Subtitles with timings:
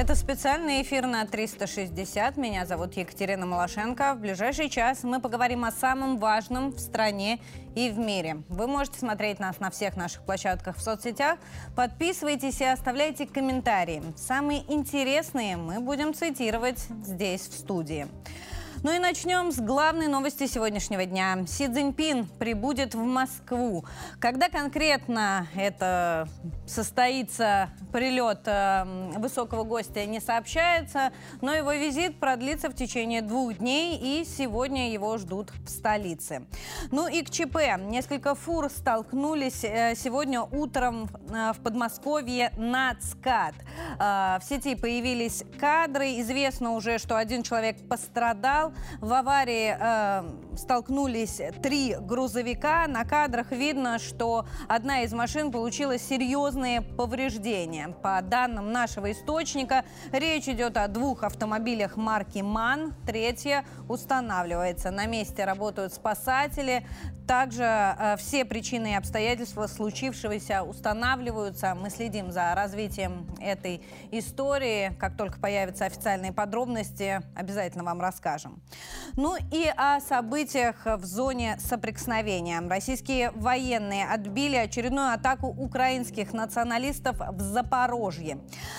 [0.00, 2.36] Это специальный эфир на 360.
[2.36, 4.14] Меня зовут Екатерина Малашенко.
[4.14, 7.38] В ближайший час мы поговорим о самом важном в стране
[7.76, 8.42] и в мире.
[8.48, 11.38] Вы можете смотреть нас на всех наших площадках в соцсетях.
[11.76, 14.02] Подписывайтесь и оставляйте комментарии.
[14.16, 18.08] Самые интересные мы будем цитировать здесь, в студии.
[18.82, 21.44] Ну и начнем с главной новости сегодняшнего дня.
[21.46, 23.84] Си Цзиньпин прибудет в Москву.
[24.18, 26.26] Когда конкретно это
[26.66, 28.84] состоится прилет э,
[29.18, 31.12] высокого гостя, не сообщается,
[31.42, 36.46] но его визит продлится в течение двух дней, и сегодня его ждут в столице.
[36.90, 37.58] Ну и к ЧП.
[37.80, 43.56] Несколько фур столкнулись э, сегодня утром э, в Подмосковье на ЦКАД.
[43.98, 46.20] В сети появились кадры.
[46.20, 48.69] Известно уже, что один человек пострадал.
[49.00, 52.86] В аварии э, столкнулись три грузовика.
[52.86, 57.88] На кадрах видно, что одна из машин получила серьезные повреждения.
[57.88, 62.94] По данным нашего источника, речь идет о двух автомобилях марки МАН.
[63.06, 64.90] Третья устанавливается.
[64.90, 66.86] На месте работают спасатели.
[67.26, 71.76] Также э, все причины и обстоятельства случившегося устанавливаются.
[71.76, 74.92] Мы следим за развитием этой истории.
[74.98, 78.59] Как только появятся официальные подробности, обязательно вам расскажем.
[79.16, 82.60] Ну и о событиях в зоне соприкосновения.
[82.60, 88.38] Российские военные отбили очередную атаку украинских националистов в Запорожье.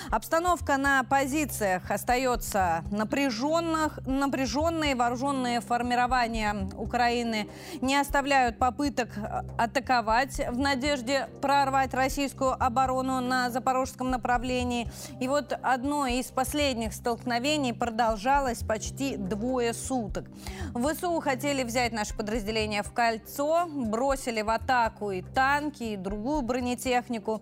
[0.10, 4.00] Обстановка на позициях остается напряженных.
[4.06, 7.50] Напряженные вооруженные формирования Украины
[7.82, 9.10] не оставляют попыток
[9.58, 14.90] атаковать в надежде прорвать российскую оборону на запорожском направлении.
[15.20, 20.26] И вот одно из последних столкновений продолжалось почти двое суток.
[20.74, 27.42] ВСУ хотели взять наше подразделение в кольцо, бросили в атаку и танки, и другую бронетехнику.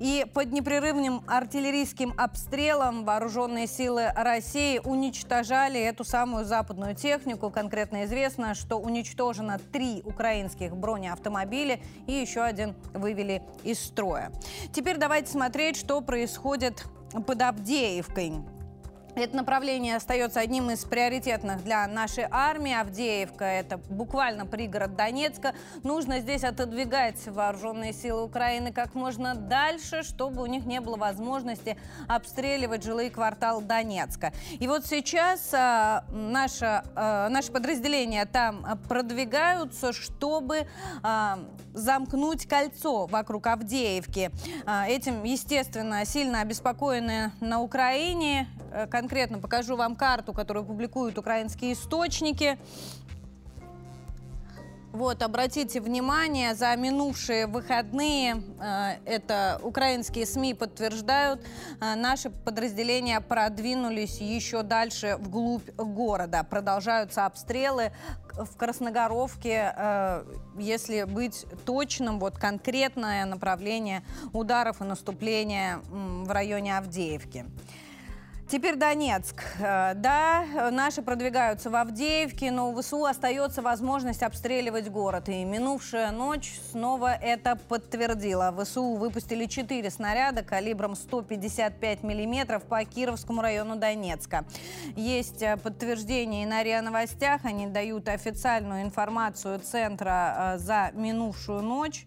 [0.00, 7.50] И под непрерывным артиллерийским обстрелом вооруженные силы России уничтожали эту самую западную технику.
[7.50, 14.32] Конкретно известно, что уничтожено три украинских бронеавтомобиля и еще один вывели из строя.
[14.72, 16.86] Теперь давайте смотреть, что происходит
[17.26, 18.32] под Авдеевкой.
[19.20, 22.72] Это направление остается одним из приоритетных для нашей армии.
[22.72, 25.52] Авдеевка– это буквально пригород Донецка.
[25.82, 31.76] Нужно здесь отодвигать вооруженные силы Украины как можно дальше, чтобы у них не было возможности
[32.08, 34.32] обстреливать жилые кварталы Донецка.
[34.58, 40.66] И вот сейчас а, наше, а, наши подразделения там продвигаются, чтобы
[41.02, 41.40] а,
[41.74, 44.30] замкнуть кольцо вокруг Авдеевки.
[44.64, 48.48] А, этим, естественно, сильно обеспокоены на Украине.
[48.72, 52.56] Э, конкретно покажу вам карту, которую публикуют украинские источники.
[54.92, 61.40] Вот, обратите внимание, за минувшие выходные, э, это украинские СМИ подтверждают,
[61.80, 66.44] э, наши подразделения продвинулись еще дальше вглубь города.
[66.44, 67.90] Продолжаются обстрелы
[68.34, 70.24] в Красногоровке, э,
[70.56, 77.44] если быть точным, вот конкретное направление ударов и наступления в районе Авдеевки.
[78.50, 79.44] Теперь Донецк.
[79.60, 85.28] Э, да, наши продвигаются в Авдеевке, но у ВСУ остается возможность обстреливать город.
[85.28, 88.52] И минувшая ночь снова это подтвердила.
[88.58, 94.44] ВСУ выпустили 4 снаряда калибром 155 миллиметров по Кировскому району Донецка.
[94.96, 97.44] Есть э, подтверждение и на РИА Новостях.
[97.44, 102.04] Они дают официальную информацию Центра э, за минувшую ночь.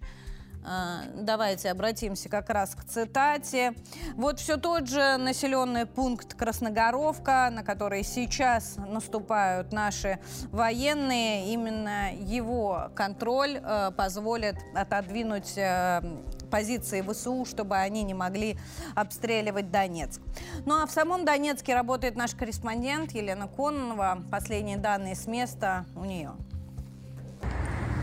[0.66, 3.74] А, давайте обратимся как раз к цитате.
[4.16, 10.19] Вот все тот же населенный пункт Красногоровка, на который сейчас наступают наши
[10.51, 11.53] военные.
[11.53, 16.01] Именно его контроль э, позволит отодвинуть э,
[16.50, 18.57] позиции ВСУ, чтобы они не могли
[18.95, 20.22] обстреливать Донецк.
[20.66, 24.24] Ну а в самом Донецке работает наш корреспондент Елена Кононова.
[24.31, 26.31] Последние данные с места у нее.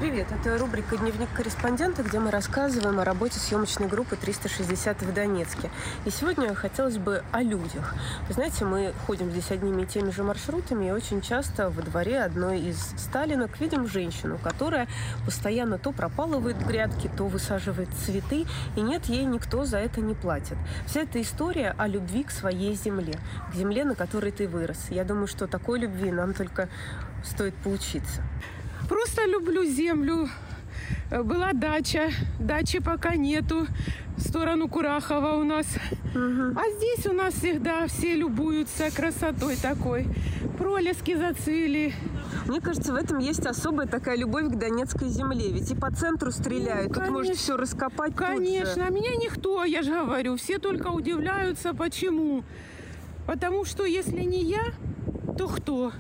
[0.01, 5.69] Привет, это рубрика «Дневник корреспондента», где мы рассказываем о работе съемочной группы 360 в Донецке.
[6.07, 7.95] И сегодня хотелось бы о людях.
[8.27, 12.23] Вы знаете, мы ходим здесь одними и теми же маршрутами, и очень часто во дворе
[12.23, 14.89] одной из сталинок видим женщину, которая
[15.27, 18.47] постоянно то пропалывает грядки, то высаживает цветы,
[18.77, 20.57] и нет, ей никто за это не платит.
[20.87, 23.19] Вся эта история о любви к своей земле,
[23.53, 24.79] к земле, на которой ты вырос.
[24.89, 26.71] Я думаю, что такой любви нам только
[27.23, 28.23] стоит поучиться.
[28.91, 30.29] Просто люблю землю.
[31.13, 32.11] Была дача,
[32.41, 33.69] дачи пока нету.
[34.17, 35.67] В сторону Курахова у нас.
[36.13, 36.59] Угу.
[36.59, 40.09] А здесь у нас всегда все любуются красотой такой.
[40.59, 41.95] Пролески зацвели.
[42.47, 45.53] Мне кажется, в этом есть особая такая любовь к Донецкой земле.
[45.53, 46.89] Ведь и по центру стреляют.
[46.89, 48.17] Ну, Тут может все раскопать.
[48.17, 48.87] Конечно.
[48.87, 50.37] А меня никто, я же говорю.
[50.37, 52.43] Все только удивляются, почему.
[53.25, 54.65] Потому что если не я,
[55.39, 55.93] то кто?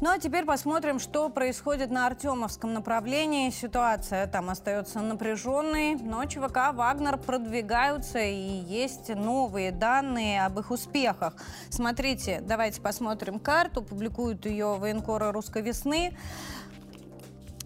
[0.00, 3.50] Ну а теперь посмотрим, что происходит на Артемовском направлении.
[3.50, 11.34] Ситуация там остается напряженной, но ЧВК «Вагнер» продвигаются и есть новые данные об их успехах.
[11.68, 16.16] Смотрите, давайте посмотрим карту, публикуют ее военкоры «Русской весны».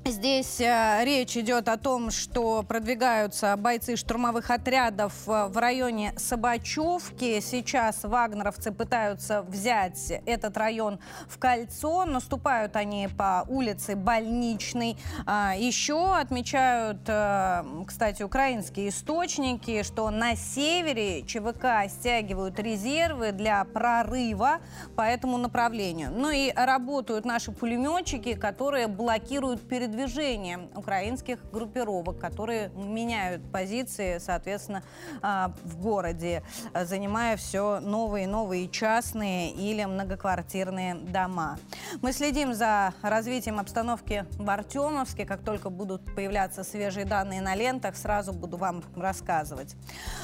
[0.05, 7.39] Здесь э, речь идет о том, что продвигаются бойцы штурмовых отрядов э, в районе Собачевки.
[7.39, 12.05] Сейчас вагнеровцы пытаются взять этот район в кольцо.
[12.05, 14.97] Наступают они по улице Больничной.
[15.25, 24.59] А, еще отмечают, э, кстати, украинские источники, что на севере ЧВК стягивают резервы для прорыва
[24.97, 26.11] по этому направлению.
[26.11, 34.83] Ну и работают наши пулеметчики, которые блокируют перед передвижение украинских группировок, которые меняют позиции, соответственно,
[35.21, 36.43] а, в городе,
[36.75, 41.59] занимая все новые и новые частные или многоквартирные дома.
[42.01, 45.27] Мы следим за развитием обстановки в Артемовске.
[45.27, 49.77] Как только будут появляться свежие данные на лентах, сразу буду вам рассказывать.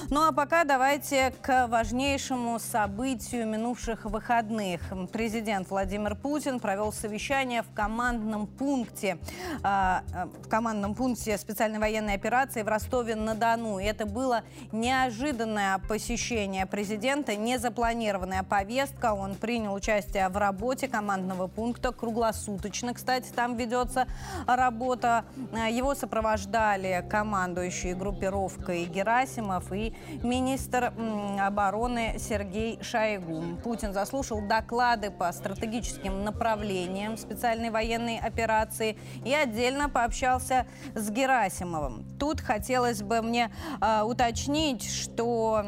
[0.08, 4.80] Ну а пока давайте к важнейшему событию минувших выходных.
[5.12, 9.18] Президент Владимир Путин провел совещание в командном пункте
[9.62, 13.78] в командном пункте специальной военной операции в Ростове-на-Дону.
[13.78, 19.12] Это было неожиданное посещение президента, незапланированная повестка.
[19.14, 22.94] Он принял участие в работе командного пункта круглосуточно.
[22.94, 24.06] Кстати, там ведется
[24.46, 25.24] работа.
[25.70, 30.92] Его сопровождали командующие группировкой Герасимов и министр
[31.40, 33.58] обороны Сергей Шойгу.
[33.62, 42.04] Путин заслушал доклады по стратегическим направлениям специальной военной операции и отдельно пообщался с Герасимовым.
[42.18, 43.50] Тут хотелось бы мне
[43.80, 45.64] э, уточнить, что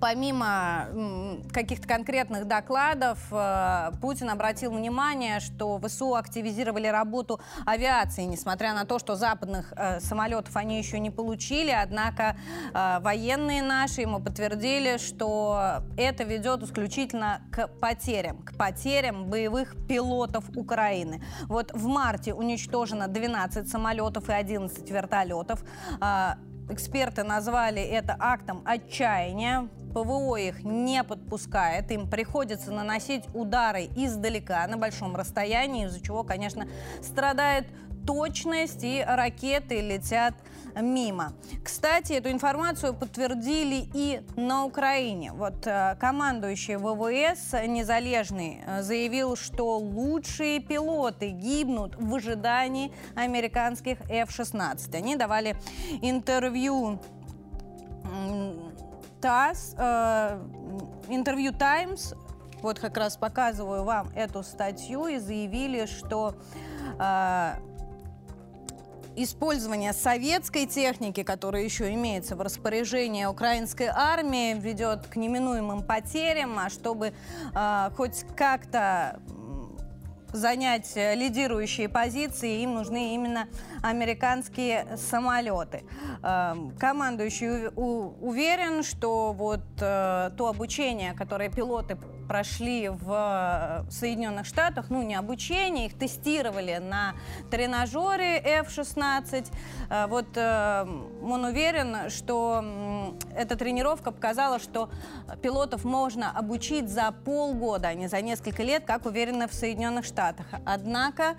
[0.00, 0.88] помимо
[1.52, 8.98] каких-то конкретных докладов, э, Путин обратил внимание, что ВСУ активизировали работу авиации, несмотря на то,
[8.98, 11.70] что западных э, самолетов они еще не получили.
[11.70, 12.36] Однако
[12.72, 20.44] э, военные наши ему подтвердили, что это ведет исключительно к потерям, к потерям боевых пилотов
[20.56, 21.22] Украины.
[21.48, 25.64] Вот в марте уничтожено 12 самолетов и 11 вертолетов.
[26.68, 29.68] Эксперты назвали это актом отчаяния.
[29.92, 36.66] ПВО их не подпускает, им приходится наносить удары издалека, на большом расстоянии, из-за чего, конечно,
[37.02, 37.66] страдает
[38.06, 40.34] точность, и ракеты летят
[40.80, 41.32] мимо.
[41.62, 45.32] Кстати, эту информацию подтвердили и на Украине.
[45.32, 54.96] Вот э, командующий ВВС Незалежный э, заявил, что лучшие пилоты гибнут в ожидании американских F-16.
[54.96, 55.56] Они давали
[56.00, 56.98] интервью
[59.20, 60.40] ТАСС, э,
[61.08, 62.14] интервью Таймс,
[62.62, 66.34] вот как раз показываю вам эту статью, и заявили, что
[66.98, 67.54] э,
[69.16, 76.70] использование советской техники, которая еще имеется в распоряжении украинской армии, ведет к неминуемым потерям, а
[76.70, 77.12] чтобы
[77.54, 79.20] э, хоть как-то
[80.32, 83.48] занять лидирующие позиции, им нужны именно
[83.82, 85.84] американские самолеты.
[86.22, 91.98] Эм, командующий уверен, что вот э, то обучение, которое пилоты
[92.32, 97.12] прошли в Соединенных Штатах, ну не обучение, их тестировали на
[97.50, 99.52] тренажере F-16.
[99.90, 100.86] Э, вот э,
[101.22, 102.64] он уверен, что
[103.36, 104.88] эта тренировка показала, что
[105.42, 110.46] пилотов можно обучить за полгода, а не за несколько лет, как уверены в Соединенных Штатах.
[110.64, 111.36] Однако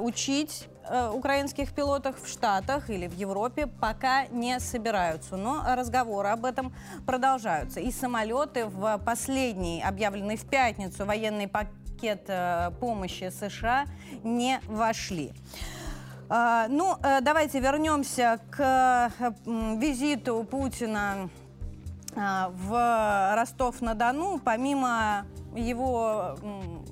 [0.00, 5.36] учить Э, украинских пилотов в Штатах или в Европе пока не собираются.
[5.36, 6.72] Но разговоры об этом
[7.06, 7.80] продолжаются.
[7.80, 13.84] И самолеты в последний, объявленный в пятницу, военный пакет э, помощи США
[14.24, 15.32] не вошли.
[16.28, 19.12] А, ну, э, давайте вернемся к
[19.46, 21.28] визиту Путина
[22.16, 24.40] в Ростов-на-Дону.
[24.44, 26.36] Помимо его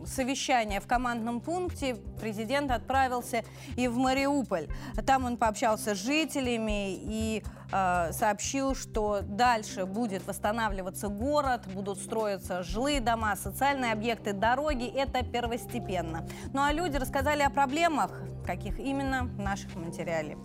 [0.07, 3.45] совещания в командном пункте президент отправился
[3.77, 4.69] и в Мариуполь.
[5.07, 12.63] Там он пообщался с жителями и э, сообщил, что дальше будет восстанавливаться город, будут строиться
[12.63, 14.87] жилые дома, социальные объекты, дороги.
[14.87, 16.27] Это первостепенно.
[16.53, 18.11] Ну а люди рассказали о проблемах,
[18.47, 20.37] каких именно в наших материале.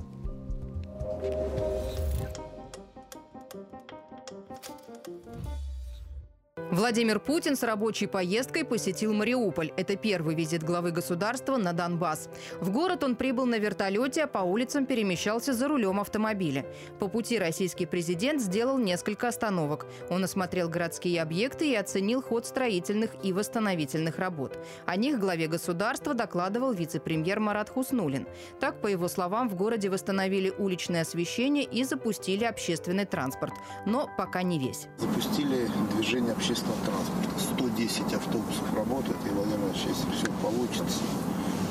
[6.74, 9.72] Владимир Путин с рабочей поездкой посетил Мариуполь.
[9.78, 12.30] Это первый визит главы государства на Донбасс.
[12.62, 16.66] В город он прибыл на вертолете, а по улицам перемещался за рулем автомобиля.
[17.00, 19.86] По пути российский президент сделал несколько остановок.
[20.10, 24.58] Он осмотрел городские объекты и оценил ход строительных и восстановительных работ.
[24.88, 28.26] О них главе государства докладывал вице-премьер Марат Хуснулин.
[28.60, 33.54] Так, по его словам, в городе восстановили уличное освещение и запустили общественный транспорт.
[33.86, 34.88] Но пока не весь.
[34.98, 37.40] Запустили движение общественного транспорта.
[37.40, 41.02] 110 автобусов работает, и, Владимир Ильич, если все получится,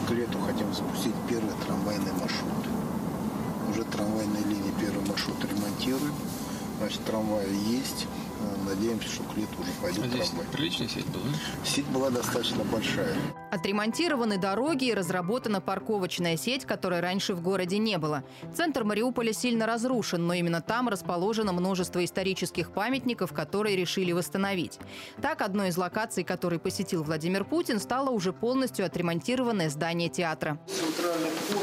[0.07, 2.65] к лету хотим запустить первый трамвайный маршрут.
[3.71, 6.15] Уже трамвайные линии первый маршрут ремонтируем.
[6.79, 8.07] Значит, трамваи есть.
[8.67, 10.47] Надеемся, что к лету уже пойдет Здесь трамвай.
[10.53, 11.25] приличная сеть была?
[11.65, 13.15] Сеть была достаточно большая.
[13.51, 18.25] Отремонтированы дороги и разработана парковочная сеть, которой раньше в городе не было.
[18.55, 24.79] Центр Мариуполя сильно разрушен, но именно там расположено множество исторических памятников, которые решили восстановить.
[25.21, 30.59] Так, одной из локаций, который посетил Владимир Путин, стало уже полностью отремонтированное здание театра.
[30.67, 31.63] Центральный вход,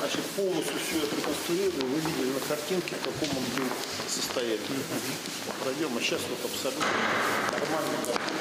[0.00, 1.84] значит, полностью все это реконструировали.
[1.84, 3.68] Вы видели на картинке, в каком он был
[4.08, 4.80] состоянии.
[5.62, 6.84] Пройдем, а сейчас вот абсолютно
[7.52, 8.39] нормально, на 200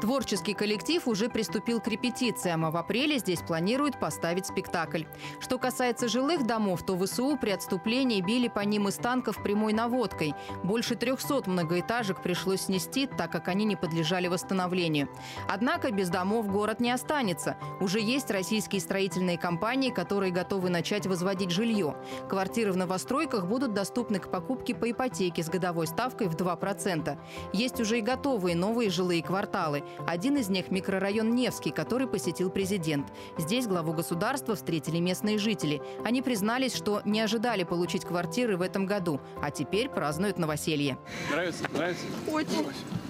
[0.00, 5.04] Творческий коллектив уже приступил к репетициям, а в апреле здесь планируют поставить спектакль.
[5.40, 10.34] Что касается жилых домов, то ВСУ при отступлении били по ним из танков прямой наводкой.
[10.62, 15.08] Больше 300 многоэтажек пришлось снести, так как они не подлежали восстановлению.
[15.48, 17.56] Однако без домов город не останется.
[17.80, 21.96] Уже есть российские строительные компании, которые готовы начать возводить жилье.
[22.28, 27.18] Квартиры в новостройках будут доступны к покупке по ипотеке с годовой ставкой в 2%.
[27.54, 29.84] Есть уже и готовые новые жилые кварталы.
[30.06, 33.12] Один из них– микрорайон Невский, который посетил президент.
[33.38, 35.80] Здесь главу государства встретили местные жители.
[36.04, 40.98] Они признались, что не ожидали получить квартиры в этом году, а теперь празднуют новоселье.
[41.30, 41.64] Нравится?
[41.72, 42.04] Нравится?
[42.30, 42.66] Очень,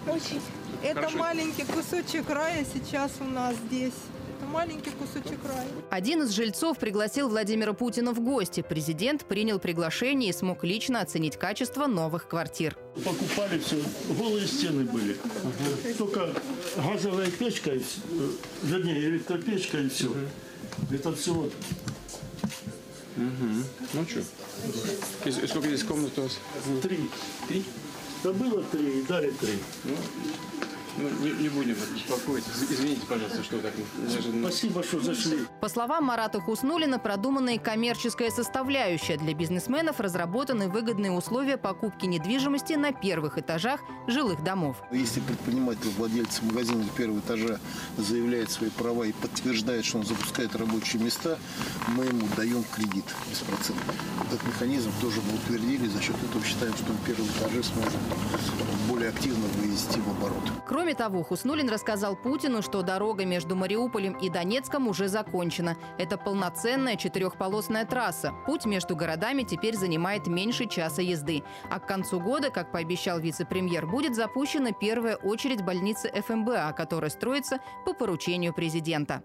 [0.07, 0.41] очень.
[0.83, 1.19] Это Хорошо.
[1.19, 3.95] маленький кусочек рая сейчас у нас здесь.
[4.53, 5.67] Маленький кусочек рая.
[5.91, 8.65] Один из жильцов пригласил Владимира Путина в гости.
[8.67, 12.77] Президент принял приглашение и смог лично оценить качество новых квартир.
[13.05, 13.77] Покупали все,
[14.19, 15.17] голые стены были.
[15.99, 16.31] Только
[16.77, 17.81] газовая печка, э,
[18.63, 20.11] вернее, электропечка и все.
[20.91, 21.53] Это все вот
[23.17, 24.21] Ну что?
[25.25, 26.39] И, и сколько здесь комнат у вас?
[26.83, 27.11] три.
[27.49, 27.65] Три?
[28.23, 29.59] Да было три, и дали три.
[29.85, 29.95] Ну,
[30.99, 32.45] не, не будем вас беспокоить.
[32.47, 34.49] Из- Извините, пожалуйста, что так неожиданно.
[34.49, 35.39] Спасибо, что зашли.
[35.61, 42.93] По словам Марата Хуснулина, продуманная коммерческая составляющая для бизнесменов разработаны выгодные условия покупки недвижимости на
[42.93, 44.77] первых этажах жилых домов.
[44.93, 47.59] Если предприниматель, владелец магазина первого этажа
[47.97, 51.39] заявляет свои права и подтверждает, что он запускает рабочие места,
[51.89, 53.95] мы ему даем кредит беспроцентный.
[54.27, 58.01] Этот механизм тоже мы утвердили, за счет этого считаем, что первые этажи сможем
[58.89, 60.43] более активно вывести в оборот.
[60.67, 65.77] Кроме того, Хуснулин рассказал Путину, что дорога между Мариуполем и Донецком уже закончена.
[65.99, 68.33] Это полноценная четырехполосная трасса.
[68.47, 71.43] Путь между городами теперь занимает меньше часа езды.
[71.71, 77.59] А к концу года, как пообещал вице-премьер, будет запущена первая очередь больницы ФМБА, которая строится
[77.85, 79.23] по поручению президента.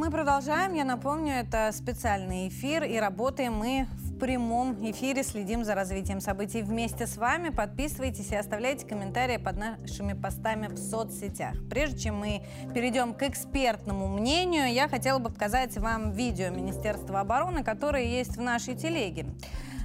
[0.00, 0.72] Мы продолжаем.
[0.72, 3.86] Я напомню, это специальный эфир, и работаем мы
[4.20, 7.48] прямом эфире, следим за развитием событий вместе с вами.
[7.48, 11.54] Подписывайтесь и оставляйте комментарии под нашими постами в соцсетях.
[11.70, 12.42] Прежде чем мы
[12.74, 18.40] перейдем к экспертному мнению, я хотела бы показать вам видео Министерства обороны, которое есть в
[18.40, 19.24] нашей телеге.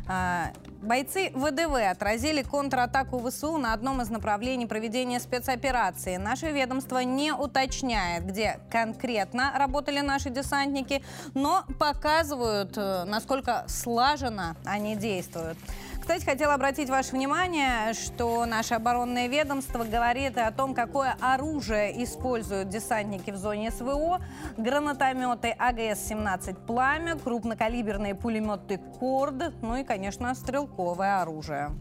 [0.08, 0.52] А,
[0.86, 6.18] Бойцы ВДВ отразили контратаку ВСУ на одном из направлений проведения спецоперации.
[6.18, 11.02] Наше ведомство не уточняет, где конкретно работали наши десантники,
[11.34, 15.58] но показывают, э, насколько слаженно они действуют.
[16.06, 22.70] Кстати, хотела обратить ваше внимание, что наше оборонное ведомство говорит о том, какое оружие используют
[22.70, 24.22] десантники в зоне СВО.
[24.56, 31.72] Гранатометы АГС-17 «Пламя», крупнокалиберные пулеметы «Корд», ну и, конечно, стрелковое оружие.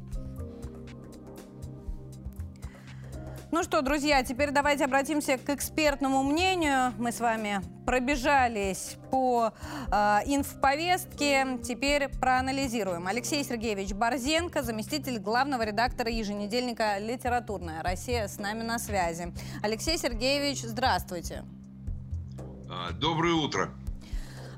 [3.54, 6.92] Ну что, друзья, теперь давайте обратимся к экспертному мнению.
[6.98, 9.52] Мы с вами пробежались по
[9.92, 9.94] э,
[10.26, 11.60] инфповестке.
[11.62, 13.06] Теперь проанализируем.
[13.06, 19.32] Алексей Сергеевич Борзенко, заместитель главного редактора еженедельника «Литературная Россия» с нами на связи.
[19.62, 21.44] Алексей Сергеевич, здравствуйте.
[22.68, 23.70] А, Доброе утро.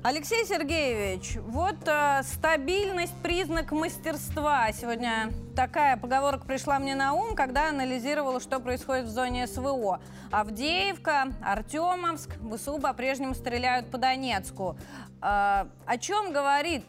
[0.03, 4.71] Алексей Сергеевич, вот э, стабильность– признак мастерства.
[4.71, 9.99] Сегодня такая поговорка пришла мне на ум, когда анализировала, что происходит в зоне СВО.
[10.31, 14.77] Авдеевка, Артемовск, ВСУ по-прежнему стреляют по Донецку.
[15.21, 16.83] Э, о чем говорит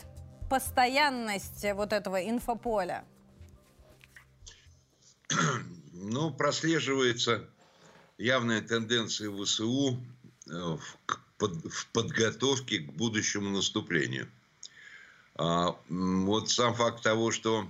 [0.51, 3.05] постоянность вот этого инфополя?
[5.93, 7.49] ну, прослеживается
[8.19, 9.99] явная тенденция ВСУ
[10.51, 10.77] э,
[11.39, 14.29] в, в подготовке к будущему наступлению.
[15.37, 17.69] А, вот сам факт того, что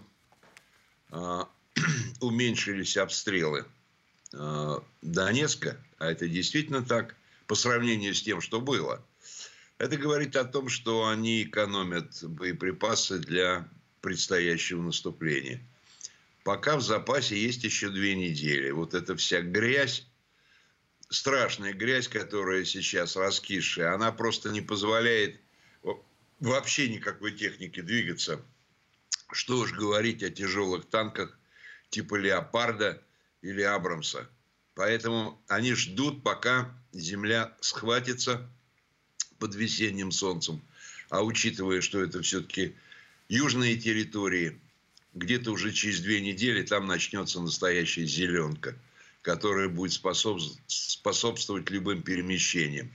[1.10, 1.48] а,
[2.20, 3.66] уменьшились обстрелы
[4.32, 7.14] а, Донецка, а это действительно так,
[7.46, 9.02] по сравнению с тем, что было,
[9.78, 13.68] это говорит о том, что они экономят боеприпасы для
[14.00, 15.62] предстоящего наступления.
[16.42, 18.70] Пока в запасе есть еще две недели.
[18.70, 20.06] Вот эта вся грязь,
[21.08, 25.40] страшная грязь, которая сейчас раскисшая, она просто не позволяет
[26.40, 28.40] вообще никакой технике двигаться.
[29.32, 31.36] Что уж говорить о тяжелых танках
[31.90, 33.02] типа «Леопарда»
[33.42, 34.28] или «Абрамса».
[34.74, 38.48] Поэтому они ждут, пока земля схватится
[39.38, 40.62] под весенним солнцем.
[41.10, 42.76] А учитывая, что это все-таки
[43.28, 44.60] южные территории,
[45.14, 48.76] где-то уже через две недели там начнется настоящая зеленка,
[49.22, 52.90] которая будет способствовать любым перемещениям.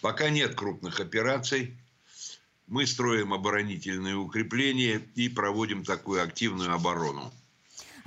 [0.00, 1.76] Пока нет крупных операций,
[2.66, 7.32] мы строим оборонительные укрепления и проводим такую активную оборону.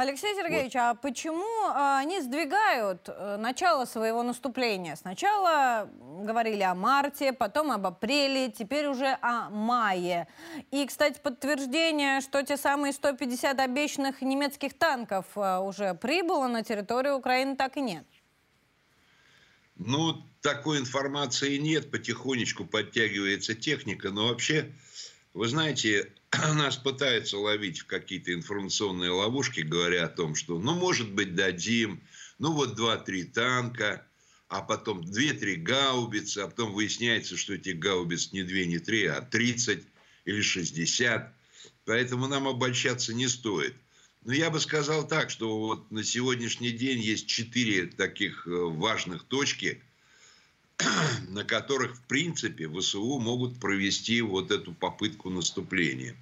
[0.01, 0.81] Алексей Сергеевич, вот.
[0.81, 4.95] а почему а, они сдвигают э, начало своего наступления?
[4.95, 5.87] Сначала
[6.23, 10.27] говорили о марте, потом об апреле, теперь уже о мае.
[10.71, 17.17] И, кстати, подтверждение, что те самые 150 обещанных немецких танков а, уже прибыло на территорию
[17.17, 18.05] Украины, так и нет.
[19.75, 24.71] Ну, такой информации нет, потихонечку подтягивается техника, но вообще,
[25.35, 26.11] вы знаете,
[26.55, 32.01] нас пытаются ловить в какие-то информационные ловушки, говоря о том, что, ну, может быть, дадим,
[32.39, 34.07] ну, вот два-три танка,
[34.47, 39.21] а потом две-три гаубицы, а потом выясняется, что этих гаубиц не две, не три, а
[39.21, 39.83] 30
[40.25, 41.33] или 60.
[41.85, 43.75] Поэтому нам обольщаться не стоит.
[44.23, 49.23] Но я бы сказал так, что вот на сегодняшний день есть четыре таких э, важных
[49.23, 49.81] точки,
[51.29, 56.15] на которых, в принципе, ВСУ могут провести вот эту попытку наступления.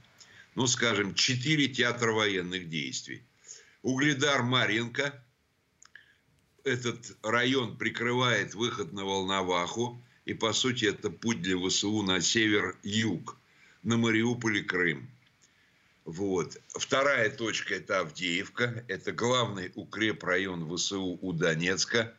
[0.56, 3.24] Ну, скажем, четыре театра военных действий.
[3.82, 5.24] Угледар Маринка.
[6.64, 10.02] Этот район прикрывает выход на Волноваху.
[10.26, 13.38] И, по сути, это путь для ВСУ на север-юг,
[13.84, 15.10] на Мариуполь и Крым.
[16.06, 16.58] Вот.
[16.68, 18.84] Вторая точка– это Авдеевка.
[18.88, 22.14] Это главный укрепрайон ВСУ у Донецка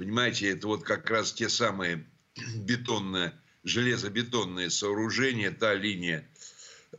[0.00, 2.06] Понимаете, это вот как раз те самые
[2.56, 3.34] бетонные,
[3.64, 6.26] железобетонные сооружения, та линия,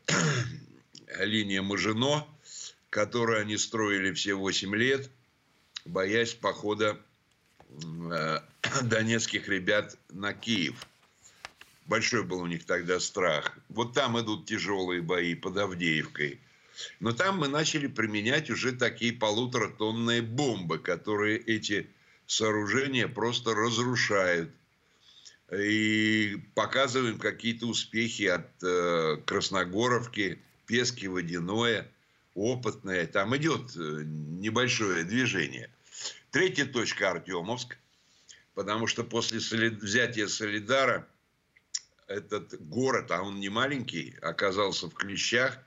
[1.19, 2.27] линия Мажино,
[2.91, 5.09] которую они строили все 8 лет,
[5.83, 7.01] боясь похода
[7.71, 8.39] э,
[8.83, 10.85] донецких ребят на Киев.
[11.87, 13.57] Большой был у них тогда страх.
[13.69, 16.39] Вот там идут тяжелые бои под Авдеевкой.
[16.99, 21.89] Но там мы начали применять уже такие полуторатонные бомбы, которые эти
[22.31, 24.51] сооружения просто разрушают.
[25.53, 31.91] И показываем какие-то успехи от э, Красногоровки, Пески, Водяное,
[32.33, 33.05] Опытное.
[33.05, 35.69] Там идет э, небольшое движение.
[36.31, 37.77] Третья точка Артемовск.
[38.53, 39.81] Потому что после солид...
[39.81, 41.07] взятия Солидара
[42.07, 45.59] этот город, а он не маленький, оказался в клещах.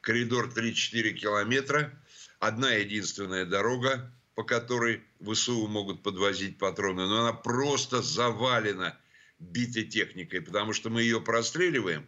[0.00, 1.92] Коридор 3-4 километра.
[2.38, 8.96] Одна единственная дорога по которой ВСУ могут подвозить патроны, но она просто завалена
[9.38, 12.06] битой техникой, потому что мы ее простреливаем,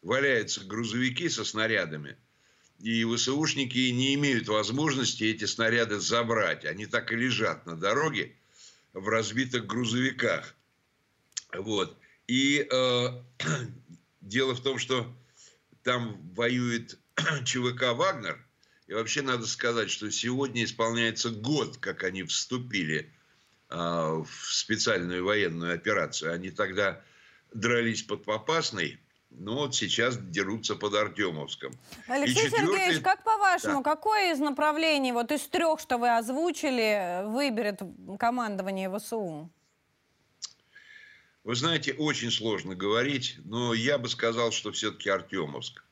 [0.00, 2.16] валяются грузовики со снарядами,
[2.80, 6.64] и ВСУшники не имеют возможности эти снаряды забрать.
[6.64, 8.34] Они так и лежат на дороге
[8.94, 10.54] в разбитых грузовиках.
[11.52, 11.98] Вот.
[12.26, 13.08] И э,
[14.22, 15.14] дело в том, что
[15.82, 16.98] там воюет
[17.44, 18.45] ЧВК «Вагнер»,
[18.86, 23.12] и вообще надо сказать, что сегодня исполняется год, как они вступили
[23.68, 26.32] а, в специальную военную операцию.
[26.32, 27.02] Они тогда
[27.52, 31.72] дрались под Попасной, но вот сейчас дерутся под Артемовском.
[32.06, 32.66] Алексей четвертый...
[32.66, 33.90] Сергеевич, как по-вашему, да.
[33.90, 37.80] какое из направлений, вот из трех, что вы озвучили, выберет
[38.20, 39.50] командование ВСУ?
[41.42, 45.85] Вы знаете, очень сложно говорить, но я бы сказал, что все-таки Артемовск.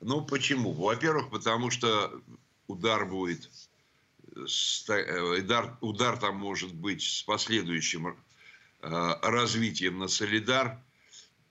[0.00, 0.72] Ну, почему?
[0.72, 2.20] Во-первых, потому что
[2.66, 3.50] удар будет,
[4.34, 8.12] э, удар, удар там может быть с последующим э,
[9.22, 10.78] развитием на Солидар,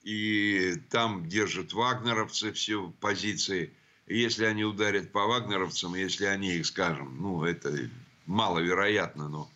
[0.02, 3.72] и там держат вагнеровцы все позиции.
[4.06, 7.88] Если они ударят по вагнеровцам, если они их, скажем, ну, это
[8.26, 9.50] маловероятно, но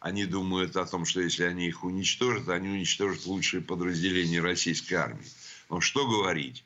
[0.00, 5.26] они думают о том, что если они их уничтожат, они уничтожат лучшие подразделения российской армии.
[5.68, 6.64] Но что говорить?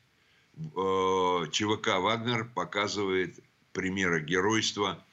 [0.57, 3.39] Э, ЧВК «Вагнер» показывает
[3.73, 5.03] примеры геройства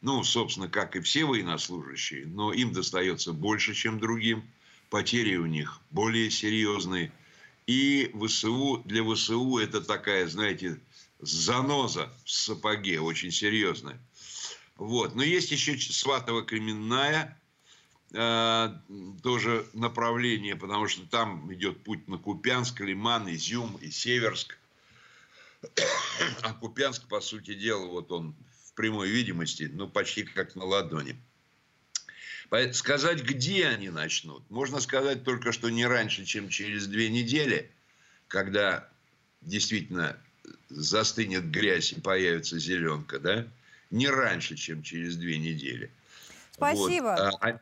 [0.00, 4.48] ну, собственно, как и все военнослужащие, но им достается больше, чем другим.
[4.90, 7.12] Потери у них более серьезные.
[7.66, 10.80] И ВСУ, для ВСУ это такая, знаете,
[11.20, 14.00] заноза в сапоге, очень серьезная.
[14.76, 15.14] Вот.
[15.14, 17.36] Но есть еще Сватово-Кременная,
[18.12, 18.68] э,
[19.22, 24.57] тоже направление, потому что там идет путь на Купянск, Лиман, Изюм и Северск.
[26.42, 31.16] А Купянск, по сути дела, вот он в прямой видимости, ну, почти как на ладони.
[32.72, 37.70] Сказать, где они начнут, можно сказать только, что не раньше, чем через две недели,
[38.26, 38.88] когда
[39.42, 40.18] действительно
[40.70, 43.46] застынет грязь и появится зеленка, да?
[43.90, 45.90] Не раньше, чем через две недели.
[46.52, 47.16] Спасибо.
[47.18, 47.38] Вот.
[47.42, 47.60] А,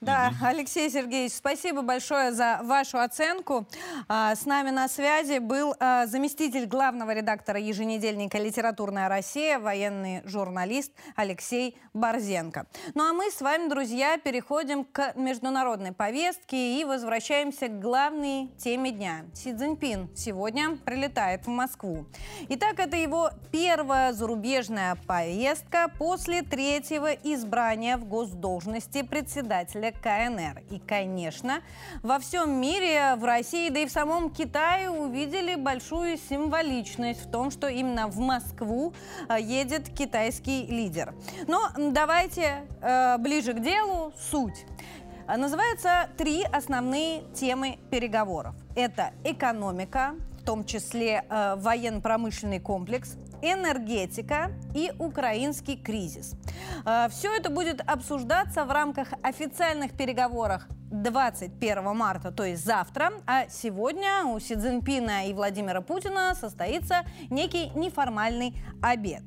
[0.00, 0.46] да, угу.
[0.46, 3.66] Алексей Сергеевич, спасибо большое за вашу оценку.
[4.06, 10.92] А, с нами на связи был а, заместитель главного редактора еженедельника «Литературная Россия», военный журналист
[11.16, 12.66] Алексей Борзенко.
[12.94, 18.92] Ну а мы с вами, друзья, переходим к международной повестке и возвращаемся к главной теме
[18.92, 19.24] дня.
[19.34, 22.06] Си Цзиньпин сегодня прилетает в Москву.
[22.48, 30.62] Итак, это его первая зарубежная поездка после третьего избрания в госдолжности председателя представителя КНР.
[30.70, 31.62] И, конечно,
[32.02, 37.50] во всем мире, в России, да и в самом Китае увидели большую символичность в том,
[37.50, 38.92] что именно в Москву
[39.28, 41.14] э, едет китайский лидер.
[41.46, 44.66] Но давайте э, ближе к делу суть.
[45.26, 48.54] Называются три основные темы переговоров.
[48.74, 56.34] Это экономика, в том числе э, военно-промышленный комплекс, энергетика и украинский кризис.
[56.84, 63.48] Э, Все это будет обсуждаться в рамках официальных переговоров 21 марта, то есть завтра, а
[63.48, 69.22] сегодня у Си Цзиньпина и Владимира Путина состоится некий неформальный обед.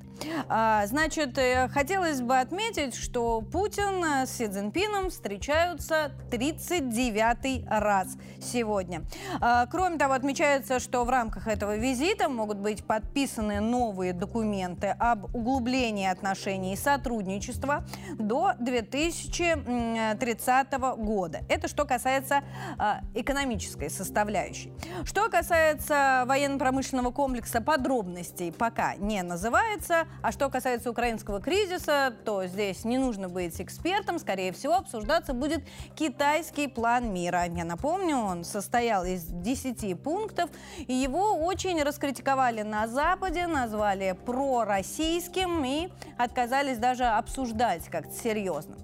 [0.49, 9.01] А, значит, э, хотелось бы отметить, что Путин с Си Цзиньпином встречаются 39 раз сегодня.
[9.39, 15.35] А, кроме того, отмечается, что в рамках этого визита могут быть подписаны новые документы об
[15.35, 17.83] углублении отношений и сотрудничества
[18.17, 21.39] до 2030 года.
[21.51, 22.43] Это что касается
[22.79, 24.71] э, экономической составляющей.
[25.03, 30.07] Что касается военно-промышленного комплекса, подробностей пока не называется.
[30.23, 34.17] А что касается украинского кризиса, то здесь не нужно быть экспертом.
[34.17, 35.61] Скорее всего, обсуждаться будет
[35.93, 37.43] китайский план мира.
[37.45, 45.65] Я напомню, он состоял из 10 пунктов, и его очень раскритиковали на Западе, назвали пророссийским
[45.65, 48.77] и отказались даже обсуждать как-то серьезно.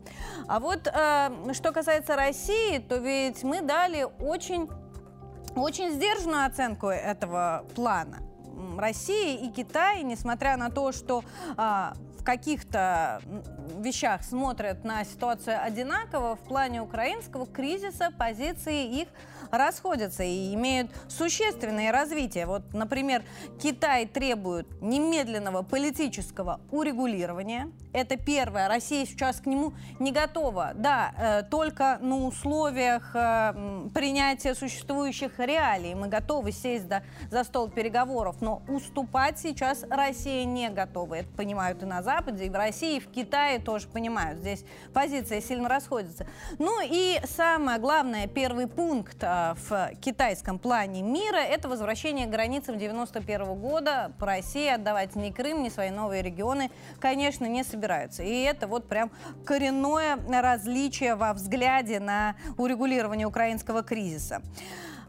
[0.49, 2.56] А вот э, что касается России,
[2.87, 4.69] то ведь мы дали очень,
[5.55, 8.19] очень сдержанную оценку этого плана.
[8.77, 11.23] Россия и Китай, несмотря на то, что
[11.57, 13.21] а, в каких-то
[13.79, 19.07] вещах смотрят на ситуацию одинаково, в плане украинского кризиса позиции их
[19.51, 22.45] расходятся и имеют существенное развитие.
[22.45, 23.23] Вот, например,
[23.61, 27.71] Китай требует немедленного политического урегулирования.
[27.93, 28.67] Это первое.
[28.67, 30.71] Россия сейчас к нему не готова.
[30.75, 37.69] Да, э, только на условиях э, принятия существующих реалий мы готовы сесть за, за стол
[37.69, 41.15] переговоров, но уступать сейчас Россия не готова.
[41.15, 44.39] Это понимают и на Западе, и в России, и в Китае тоже понимают.
[44.39, 46.27] Здесь позиции сильно расходятся.
[46.59, 52.77] Ну и самое главное, первый пункт э, в китайском плане мира– это возвращение к границам
[52.77, 54.11] 91 года.
[54.19, 58.23] По России отдавать ни Крым, ни свои новые регионы, конечно, не собираются.
[58.23, 59.11] И это вот прям
[59.45, 64.41] коренное различие во взгляде на урегулирование украинского кризиса.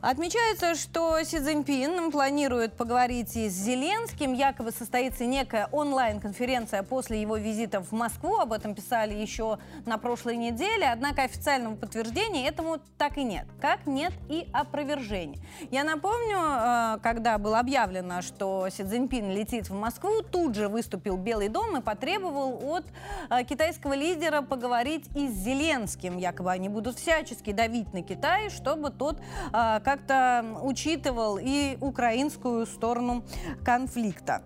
[0.00, 4.32] Отмечается, что Си Цзиньпин планирует поговорить и с Зеленским.
[4.32, 8.36] Якобы состоится некая онлайн-конференция после его визита в Москву.
[8.36, 10.88] Об этом писали еще на прошлой неделе.
[10.88, 13.46] Однако официального подтверждения этому так и нет.
[13.60, 15.40] Как нет и опровержения.
[15.72, 21.16] Я напомню, э, когда было объявлено, что Си Цзиньпин летит в Москву, тут же выступил
[21.16, 22.84] Белый дом и потребовал от
[23.30, 26.18] э, китайского лидера поговорить и с Зеленским.
[26.18, 29.18] Якобы они будут всячески давить на Китай, чтобы тот
[29.52, 33.24] э, как-то учитывал и украинскую сторону
[33.64, 34.42] конфликта.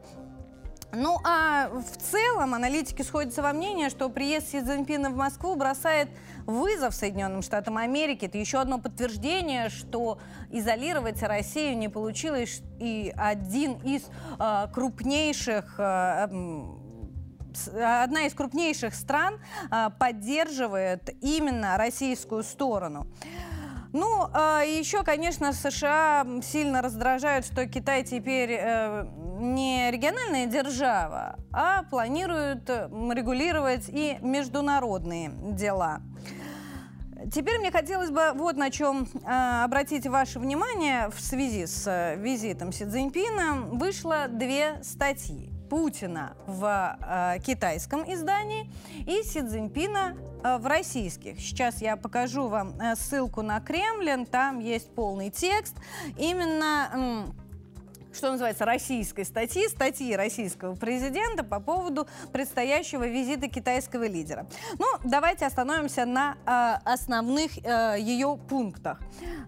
[0.93, 6.11] Ну а в целом аналитики сходятся во мнении, что приезд Си Цзиньпина в Москву бросает
[6.47, 8.27] вызов Соединенным Штатам Америки.
[8.27, 10.21] Это еще одно подтверждение, что
[10.53, 12.63] изолировать Россию не получилось.
[12.79, 14.05] И один из
[14.39, 16.29] э, крупнейших э,
[17.75, 19.41] одна из крупнейших стран
[19.99, 23.07] поддерживает именно российскую сторону.
[23.93, 29.07] Ну, э, еще, конечно, США сильно раздражают, что Китай теперь э,
[29.39, 36.01] не региональная держава, а планирует регулировать и международные дела.
[37.31, 42.17] Теперь мне хотелось бы вот на чем э, обратить ваше внимание в связи с э,
[42.17, 43.69] визитом Си Цзиньпина.
[43.73, 45.52] Вышло две статьи.
[45.73, 48.71] Путина в э, китайском издании
[49.07, 51.41] и Си Цзиньпина э, в российских.
[51.41, 55.75] Сейчас я покажу вам э, ссылку на Кремлин, там есть полный текст.
[56.19, 57.33] Именно
[58.13, 64.47] что называется, российской статьи, статьи российского президента по поводу предстоящего визита китайского лидера.
[64.79, 69.01] Ну, давайте остановимся на э, основных э, ее пунктах.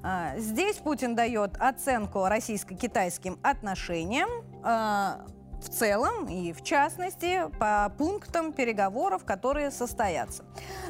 [0.02, 4.30] Э, здесь Путин дает оценку российско-китайским отношениям.
[4.64, 5.26] Э,
[5.64, 10.44] в целом и в частности по пунктам переговоров, которые состоятся.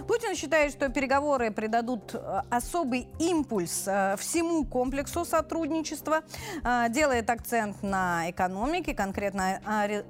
[0.08, 6.22] Путин считает, что переговоры придадут э, особый импульс э, всему комплексу сотрудничества,
[6.64, 9.60] э, делает акцент на экономике, конкретно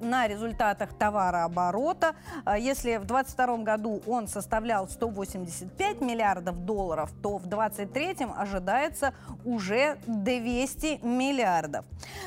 [0.00, 2.14] на результатах товарооборота.
[2.58, 9.12] Если в 2022 году он составлял 185 миллиардов долларов, то в 2023 ожидается
[9.44, 11.84] уже 200 миллиардов.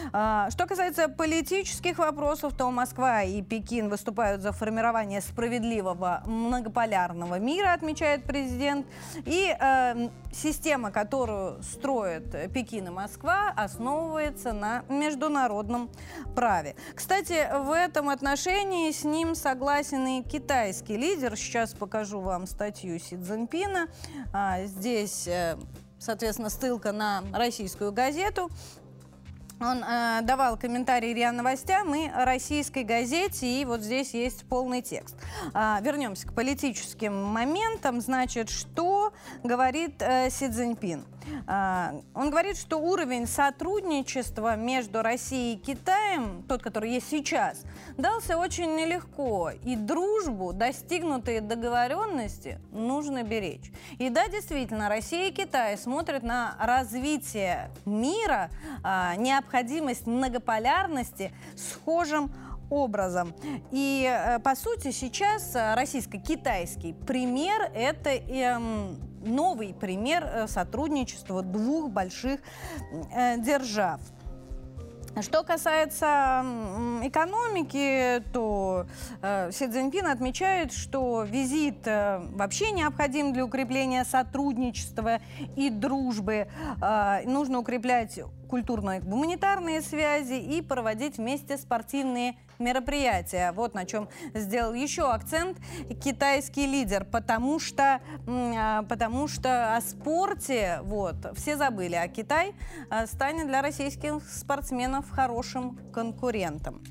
[0.10, 7.72] Что касается политических вопросов, вопросов, то Москва и Пекин выступают за формирование справедливого многополярного мира,
[7.72, 8.86] отмечает президент.
[9.26, 15.90] И э, система, которую строят Пекин и Москва, основывается на международном
[16.36, 16.76] праве.
[16.94, 21.38] Кстати, в этом отношении с ним согласен и китайский лидер.
[21.38, 23.88] Сейчас покажу вам статью Си Цзиньпина.
[24.34, 25.56] А, здесь, э,
[25.98, 28.50] соответственно, ссылка на российскую газету.
[29.60, 35.16] Он э, давал комментарии РИА Новостям и российской газете, и вот здесь есть полный текст.
[35.54, 38.00] Э, вернемся к политическим моментам.
[38.00, 41.06] Значит, что говорит э, Си Цзиньпин?
[41.46, 47.64] А, он говорит, что уровень сотрудничества между Россией и Китаем, тот, который есть сейчас,
[47.98, 49.52] дался очень нелегко.
[49.64, 53.72] И дружбу, достигнутые договоренности, нужно беречь.
[53.98, 58.50] И да, действительно, Россия и Китай смотрят на развитие мира,
[58.84, 59.16] а,
[59.48, 62.32] необходимость многополярности схожим
[62.70, 63.34] образом.
[63.72, 71.90] И, э, по сути, сейчас э, российско-китайский пример– это эм, новый пример э, сотрудничества двух
[71.90, 72.42] больших
[73.38, 74.02] держав.
[75.22, 76.46] Что касается
[77.02, 78.86] экономики, то
[79.22, 85.20] э, Си Цзиньпин отмечает, что визит э, вообще необходим для укрепления сотрудничества
[85.56, 86.48] и дружбы.
[86.82, 93.52] Э, нужно укреплять культурные гуманитарные связи и проводить вместе спортивные мероприятия.
[93.52, 95.58] Вот на чем сделал еще акцент
[96.04, 102.54] китайский лидер, потому что, а, потому что о спорте вот, все забыли, а Китай
[102.90, 106.82] а, станет для российских спортсменов хорошим конкурентом.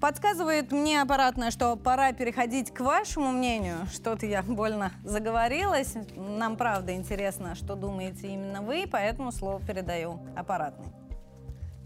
[0.00, 3.86] Подсказывает мне аппаратное, что пора переходить к вашему мнению.
[3.92, 5.94] Что-то я больно заговорилась.
[6.16, 11.05] Нам правда интересно, что думаете именно вы, поэтому слово передаю аппаратной.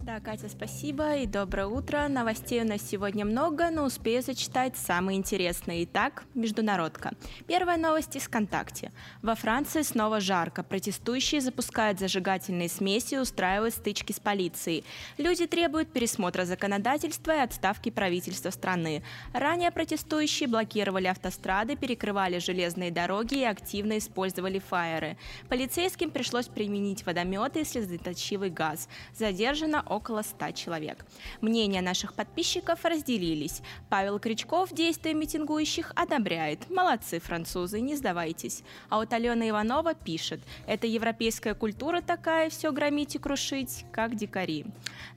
[0.02, 2.08] Да, Катя, спасибо и доброе утро.
[2.08, 5.84] Новостей у нас сегодня много, но успею зачитать самые интересные.
[5.84, 7.12] Итак, международка.
[7.46, 8.92] Первая новость из ВКонтакте.
[9.20, 10.62] Во Франции снова жарко.
[10.62, 14.84] Протестующие запускают зажигательные смеси и устраивают стычки с полицией.
[15.18, 19.02] Люди требуют пересмотра законодательства и отставки правительства страны.
[19.34, 25.18] Ранее протестующие блокировали автострады, перекрывали железные дороги и активно использовали фаеры.
[25.50, 28.88] Полицейским пришлось применить водометы и слезоточивый газ.
[29.14, 31.05] Задержано около 100 человек.
[31.40, 33.61] Мнения наших подписчиков разделились.
[33.88, 36.70] Павел Крючков действия митингующих одобряет.
[36.70, 38.62] Молодцы, французы, не сдавайтесь.
[38.88, 44.66] А вот Алена Иванова пишет, это европейская культура такая, все громить и крушить, как дикари.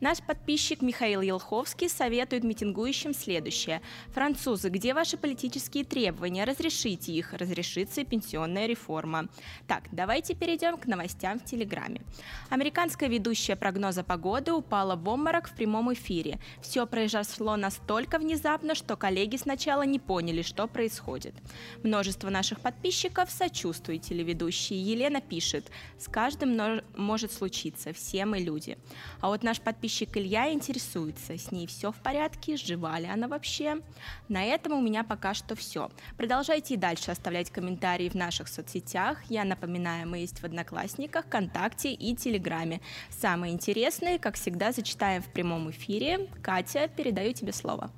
[0.01, 3.81] Наш подписчик Михаил Елховский советует митингующим следующее.
[4.07, 6.43] Французы, где ваши политические требования?
[6.43, 7.33] Разрешите их.
[7.33, 9.27] Разрешится и пенсионная реформа.
[9.67, 12.01] Так, давайте перейдем к новостям в Телеграме.
[12.49, 16.39] Американская ведущая прогноза погоды упала в обморок в прямом эфире.
[16.61, 21.35] Все произошло настолько внезапно, что коллеги сначала не поняли, что происходит.
[21.83, 24.77] Множество наших подписчиков сочувствует телеведущей.
[24.77, 28.77] Елена пишет, с каждым может случиться, все мы люди.
[29.19, 33.81] А вот наш подписчик Илья интересуется, с ней все в порядке, жива ли она вообще.
[34.29, 35.91] На этом у меня пока что все.
[36.17, 39.19] Продолжайте и дальше оставлять комментарии в наших соцсетях.
[39.29, 42.79] Я напоминаю, мы есть в Одноклассниках, ВКонтакте и Телеграме.
[43.09, 46.29] Самые интересные, как всегда, зачитаем в прямом эфире.
[46.41, 47.91] Катя, передаю тебе слово.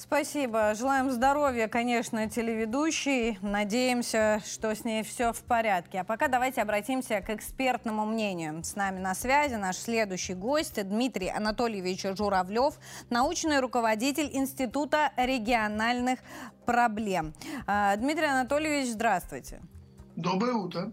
[0.00, 0.74] Спасибо.
[0.76, 3.36] Желаем здоровья, конечно, телеведущей.
[3.42, 5.98] Надеемся, что с ней все в порядке.
[5.98, 8.62] А пока давайте обратимся к экспертному мнению.
[8.62, 12.78] С нами на связи наш следующий гость Дмитрий Анатольевич Журавлев,
[13.10, 16.20] научный руководитель Института региональных
[16.64, 17.34] проблем.
[17.66, 19.60] А, Дмитрий Анатольевич, здравствуйте.
[20.14, 20.92] Доброе утро.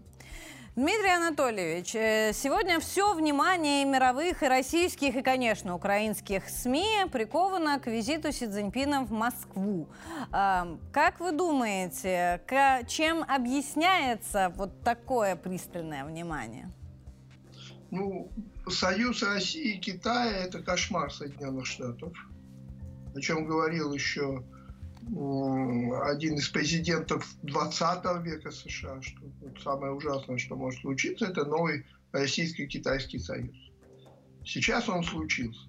[0.76, 7.86] Дмитрий Анатольевич, э, сегодня все внимание мировых, и российских, и, конечно, украинских СМИ приковано к
[7.86, 9.88] визиту Си Цзиньпина в Москву.
[10.30, 12.42] Как вы думаете,
[12.88, 16.70] чем объясняется вот такое пристальное внимание?
[17.90, 18.30] Ну,
[18.68, 22.12] союз России и Китая– это кошмар Соединенных Штатов,
[23.14, 24.44] о чем говорил еще
[25.06, 31.86] один из президентов 20 века США, что вот самое ужасное, что может случиться, это новый
[32.12, 33.54] Российско-Китайский союз.
[34.44, 35.60] Сейчас он случился.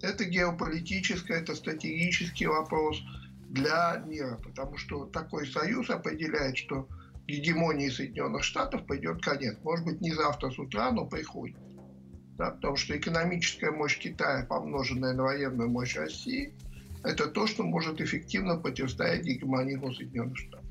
[0.00, 3.02] Это геополитический, это стратегический вопрос
[3.48, 6.88] для мира, потому что такой союз определяет, что
[7.26, 9.56] гегемонии Соединенных Штатов пойдет конец.
[9.64, 11.56] Может быть, не завтра с утра, но приходит.
[12.36, 16.54] Да, потому что экономическая мощь Китая, помноженная на военную мощь России–
[17.08, 20.66] это то, что может эффективно противостоять гегемонизму Соединенных Штатов.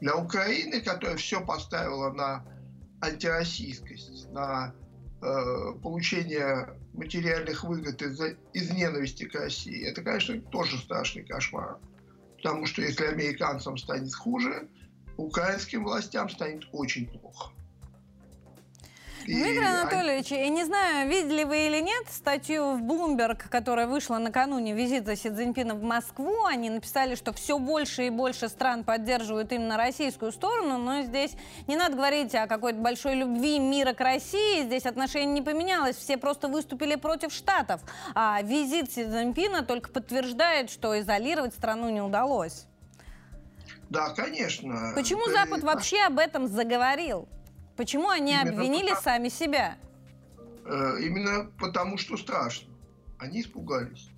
[0.00, 2.44] Для Украины, которая все поставила на
[3.02, 4.74] антироссийскость, на
[5.22, 8.18] э, получение материальных выгод из,
[8.54, 11.78] из ненависти к России, это, конечно, тоже страшный кошмар.
[12.36, 14.68] Потому что если американцам станет хуже,
[15.18, 17.52] украинским властям станет очень плохо.
[19.26, 24.72] Дмитрий Анатольевич, я не знаю, видели вы или нет статью в Bloomberg, которая вышла накануне
[24.72, 26.44] визита Си Цзиньпина в Москву.
[26.44, 31.32] Они написали, что все больше и больше стран поддерживают именно российскую сторону, но здесь
[31.66, 34.62] не надо говорить о какой-то большой любви мира к России.
[34.62, 37.80] Здесь отношение не поменялось, все просто выступили против Штатов.
[38.14, 42.66] А визит Си Цзиньпина только подтверждает, что изолировать страну не удалось.
[43.90, 44.92] Да, конечно.
[44.94, 47.28] Почему Запад вообще об этом заговорил?
[47.76, 49.78] Почему они именно обвинили потому, сами себя?
[50.64, 52.72] Э, именно потому, что страшно.
[53.18, 54.10] Они испугались.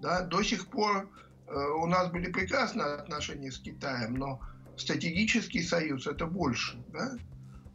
[0.00, 1.08] Да, до сих пор
[1.46, 4.40] э, у нас были прекрасные отношения с Китаем, но
[4.76, 6.82] стратегический союз это больше.
[6.92, 7.12] Да?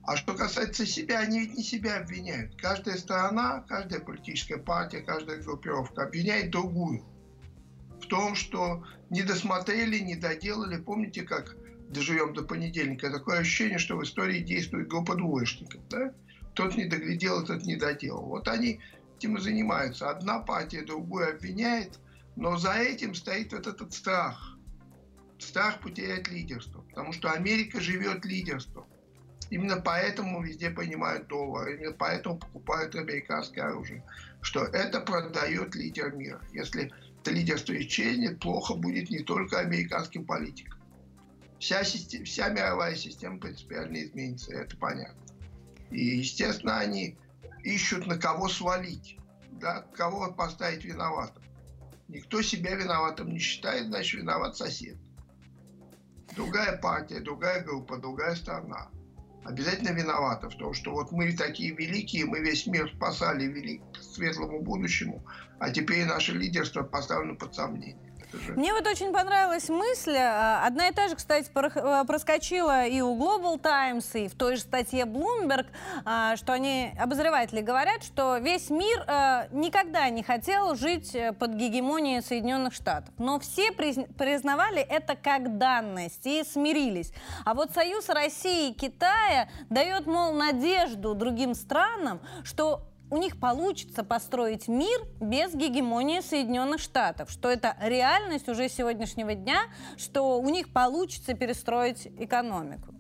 [0.04, 2.56] А что касается себя, они ведь не себя обвиняют.
[2.56, 7.06] Каждая страна, каждая политическая партия, каждая группировка обвиняет другую
[8.02, 10.78] в том, что не досмотрели, не доделали.
[10.78, 11.56] Помните, как
[11.92, 15.82] доживем до понедельника, такое ощущение, что в истории действует группа двоечников.
[15.90, 16.14] Да?
[16.54, 18.26] Тот не доглядел, тот не доделал.
[18.26, 18.80] Вот они
[19.18, 20.10] этим и занимаются.
[20.10, 22.00] Одна партия другую обвиняет,
[22.36, 24.58] но за этим стоит вот этот страх.
[25.40, 26.82] Страх потерять лидерство.
[26.82, 28.86] Потому что Америка живет лидерством.
[29.50, 34.04] Именно поэтому везде понимают доллар, именно поэтому покупают американское оружие.
[34.42, 36.42] Что это продает лидер мира.
[36.54, 40.81] Если это лидерство исчезнет, плохо будет не только американским политикам
[41.62, 45.22] вся, система, вся мировая система принципиально изменится, это понятно.
[45.92, 47.18] И, естественно, они
[47.64, 49.18] ищут на кого свалить,
[49.52, 51.44] да, кого поставить виноватым.
[52.08, 54.98] Никто себя виноватым не считает, значит, виноват сосед.
[56.36, 58.90] Другая партия, другая группа, другая страна
[59.44, 64.02] обязательно виновата в том, что вот мы такие великие, мы весь мир спасали вели к
[64.02, 65.26] светлому будущему,
[65.60, 68.11] а теперь наше лидерство поставлено под сомнение.
[68.56, 70.16] Мне вот очень понравилась мысль.
[70.16, 74.56] Э, одна и та же, кстати, э, проскочила и у Global Times, и в той
[74.56, 75.66] же статье Bloomberg,
[76.06, 79.02] э, что они, обозреватели, говорят, что весь мир
[79.52, 83.14] никогда не хотел жить под гегемонией Соединенных Штатов.
[83.18, 87.12] Но все признавали это как данность и смирились.
[87.46, 94.04] А вот союз России и Китая дает, мол, надежду другим странам, что у них получится
[94.04, 99.66] построить мир без гегемонии Соединенных Штатов, что это реальность уже сегодняшнего дня,
[99.98, 102.96] что у них получится перестроить экономику.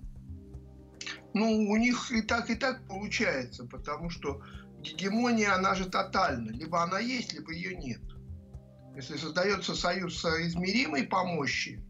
[1.34, 4.41] Ну, у них и так, и так получается, потому что
[4.82, 6.52] гегемония, она же тотальна.
[6.52, 8.02] Либо она есть, либо ее нет.
[8.97, 11.82] Если создается союз измеримой помощи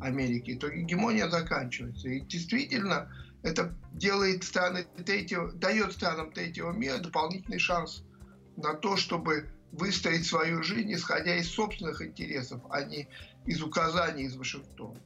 [0.00, 2.08] Америки, то гегемония заканчивается.
[2.08, 3.08] И действительно,
[3.42, 8.02] это делает страны третьего, дает странам третьего мира дополнительный шанс
[8.56, 13.08] на то, чтобы выстроить свою жизнь, исходя из собственных интересов, а не
[13.46, 15.00] из указаний из Вашингтона.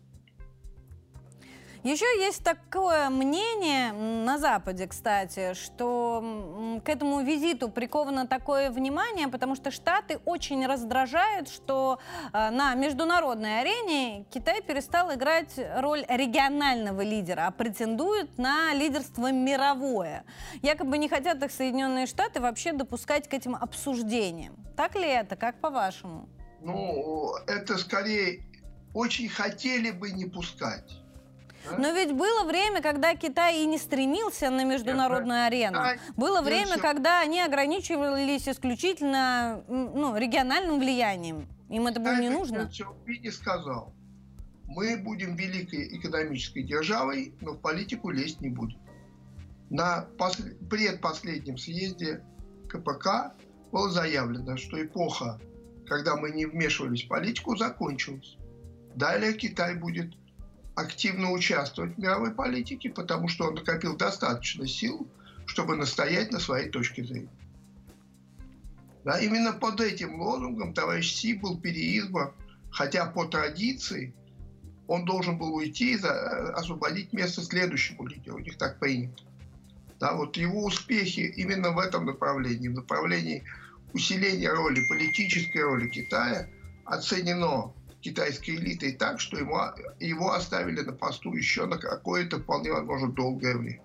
[1.83, 9.57] Еще есть такое мнение на Западе, кстати, что к этому визиту приковано такое внимание, потому
[9.57, 11.99] что Штаты очень раздражают, что
[12.33, 20.25] э, на международной арене Китай перестал играть роль регионального лидера, а претендует на лидерство мировое.
[20.63, 24.55] Якобы не хотят их Соединенные Штаты вообще допускать к этим обсуждениям.
[24.77, 25.35] Так ли это?
[25.35, 26.29] Как по-вашему?
[26.63, 28.45] ну, это скорее
[28.95, 31.02] очень хотели бы не пускать.
[31.79, 35.81] Но ведь было время, когда Китай и не стремился на международную арену.
[36.17, 41.47] Было время, когда они ограничивались исключительно ну, региональным влиянием.
[41.69, 42.71] Им это было не нужно.
[43.07, 43.95] Я не сказал.
[44.65, 48.79] Мы будем великой экономической державой, но в политику лезть не будем.
[49.69, 50.07] На
[50.71, 52.23] предпоследнем съезде
[52.69, 53.35] КПК
[53.71, 55.41] было заявлено, что эпоха,
[55.87, 58.37] когда мы не вмешивались в политику, закончилась.
[58.95, 60.15] Далее Китай будет
[60.75, 65.07] активно участвовать в мировой политике, потому что он накопил достаточно сил,
[65.47, 67.29] чтобы настоять на своей точке зрения.
[69.05, 72.33] Да, именно под этим лозунгом товарищ Си был переизбран,
[72.71, 74.15] хотя по традиции
[74.87, 76.01] он должен был уйти и
[76.55, 78.37] освободить место следующему лидеру.
[78.37, 79.23] У них так принято.
[79.99, 83.45] Да, вот его успехи именно в этом направлении, в направлении
[83.93, 86.49] усиления роли, политической роли Китая,
[86.85, 89.57] оценено китайской элитой так, что ему,
[90.01, 93.83] его оставили на посту еще на какое-то, вполне возможно, долгое время.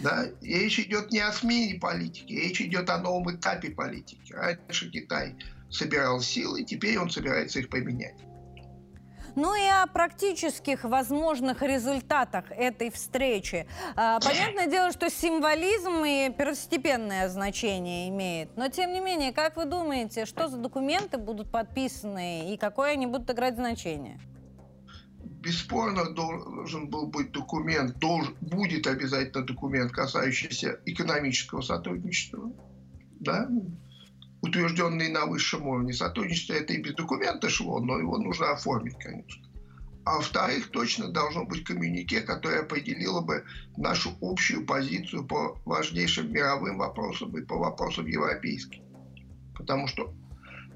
[0.00, 0.26] Да?
[0.42, 4.32] Речь идет не о смене политики, речь идет о новом этапе политики.
[4.32, 5.36] Раньше Китай
[5.70, 8.16] собирал силы, теперь он собирается их поменять.
[9.36, 13.66] Ну и о практических возможных результатах этой встречи.
[13.96, 18.56] А, понятное дело, что символизм и первостепенное значение имеет.
[18.56, 23.06] Но тем не менее, как вы думаете, что за документы будут подписаны и какое они
[23.06, 24.20] будут играть значение?
[25.42, 32.52] бесспорно должен был быть документ, должен, будет обязательно документ, касающийся экономического сотрудничества,
[33.20, 33.48] да,
[34.42, 35.92] утвержденный на высшем уровне.
[35.92, 39.42] Сотрудничество это и без документа шло, но его нужно оформить, конечно.
[40.04, 43.44] А во-вторых, точно должно быть коммюнике, которое определило бы
[43.76, 48.82] нашу общую позицию по важнейшим мировым вопросам и по вопросам европейским.
[49.54, 50.12] Потому что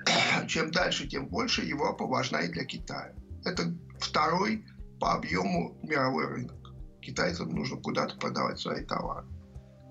[0.46, 3.12] чем дальше, тем больше Европа важна и для Китая.
[3.44, 4.64] Это второй
[5.00, 6.54] по объему мировой рынок.
[7.00, 9.26] Китайцам нужно куда-то продавать свои товары.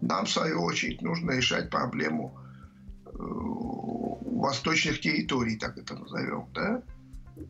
[0.02, 2.38] Нам, в свою очередь, нужно решать проблему
[3.18, 6.84] восточных территорий, так это назовем, да,
[7.38, 7.42] э,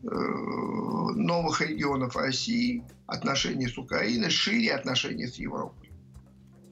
[1.16, 5.92] новых регионов России, отношения с Украиной, шире отношения с Европой.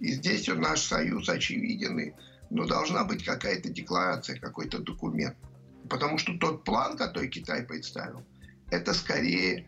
[0.00, 2.14] И здесь наш союз очевиден,
[2.50, 5.36] но должна быть какая-то декларация, какой-то документ.
[5.88, 8.22] Потому что тот план, который Китай представил,
[8.70, 9.66] это скорее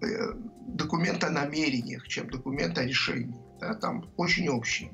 [0.00, 0.06] э,
[0.68, 3.40] документ о намерениях, чем документ о решении.
[3.60, 4.90] Да, там очень общий.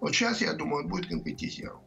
[0.00, 1.83] Вот сейчас, я думаю, он будет конкретизирован.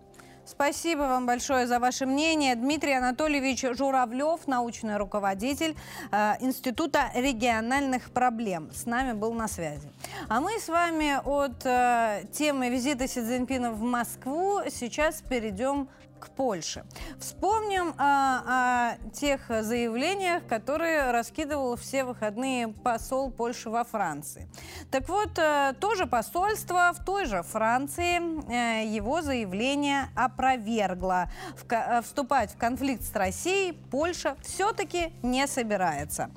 [0.48, 2.56] Спасибо вам большое за ваше мнение.
[2.56, 5.76] Дмитрий Анатольевич Журавлев, научный руководитель
[6.10, 9.91] э, Института региональных проблем, с нами был на связи.
[10.30, 15.89] А мы с вами от э, темы визита Си Цзиньпина в Москву сейчас перейдем
[16.20, 16.84] к Польше.
[17.20, 24.47] Вспомним а, о тех заявлениях, которые раскидывал все выходные посол Польши во Франции.
[24.91, 31.32] Так вот, а, тоже посольство в той же Франции а, его заявление опровергло.
[31.70, 36.30] А, вступать в конфликт с Россией Польша все-таки не собирается.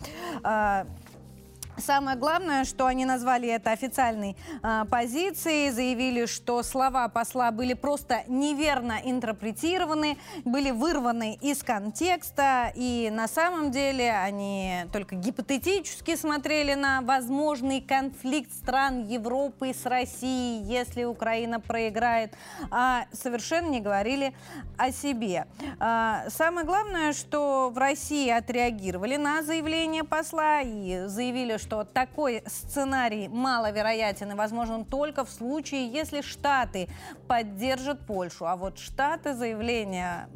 [1.81, 8.23] Самое главное, что они назвали это официальной э, позицией, заявили, что слова посла были просто
[8.29, 17.01] неверно интерпретированы, были вырваны из контекста, и на самом деле они только гипотетически смотрели на
[17.01, 22.35] возможный конфликт стран Европы с Россией, если Украина проиграет,
[22.71, 24.35] а совершенно не говорили
[24.77, 25.47] о себе.
[25.79, 32.43] Э, самое главное, что в России отреагировали на заявление посла и заявили, что что такой
[32.47, 36.89] сценарий маловероятен и возможен только в случае, если Штаты
[37.29, 38.47] поддержат Польшу.
[38.47, 40.29] А вот Штаты заявления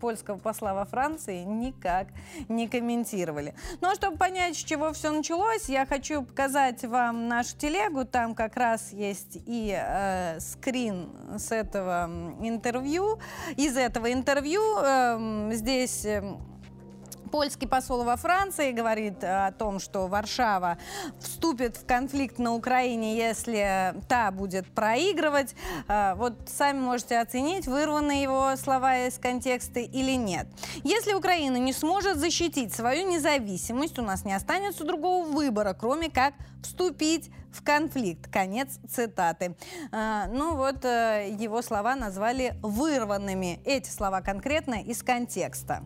[0.00, 2.06] польского посла во Франции никак
[2.48, 3.52] не комментировали.
[3.80, 8.04] Ну а чтобы понять, с чего все началось, я хочу показать вам нашу телегу.
[8.04, 12.08] Там как раз есть и э, скрин с этого
[12.40, 13.18] интервью,
[13.56, 14.62] из этого интервью.
[14.80, 16.06] Э, здесь...
[17.30, 20.78] Польский посол во Франции говорит э, о том, что Варшава
[21.20, 25.54] вступит в конфликт на Украине, если та будет проигрывать.
[25.88, 30.48] Э, вот сами можете оценить, вырваны его слова из контекста или нет.
[30.82, 36.34] Если Украина не сможет защитить свою независимость, у нас не останется другого выбора, кроме как
[36.62, 38.28] вступить в конфликт.
[38.30, 39.56] Конец цитаты.
[39.92, 43.60] Э, ну вот его слова назвали вырванными.
[43.64, 45.84] Эти слова конкретно из контекста.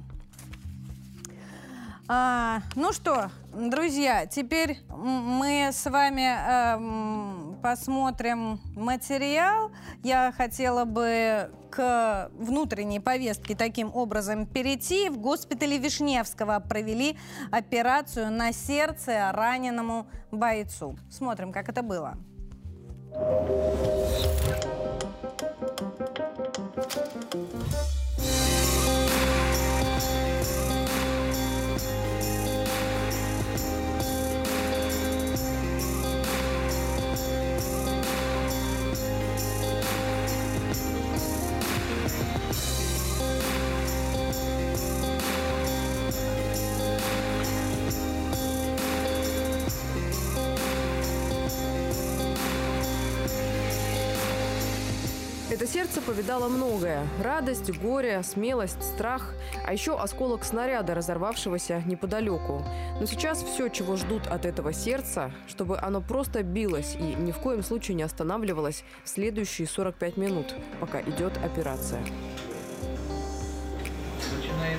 [2.07, 9.71] А, ну что, друзья, теперь мы с вами э, посмотрим материал.
[10.03, 15.09] Я хотела бы к внутренней повестке таким образом перейти.
[15.09, 17.17] В госпитале Вишневского провели
[17.51, 20.99] операцию на сердце раненому бойцу.
[21.11, 22.19] Смотрим, как это было.
[55.95, 57.07] Сердце повидало многое.
[57.23, 59.33] Радость, горе, смелость, страх,
[59.65, 62.65] а еще осколок снаряда, разорвавшегося неподалеку.
[62.99, 67.39] Но сейчас все, чего ждут от этого сердца, чтобы оно просто билось и ни в
[67.39, 72.01] коем случае не останавливалось в следующие 45 минут, пока идет операция.
[74.37, 74.79] Начинает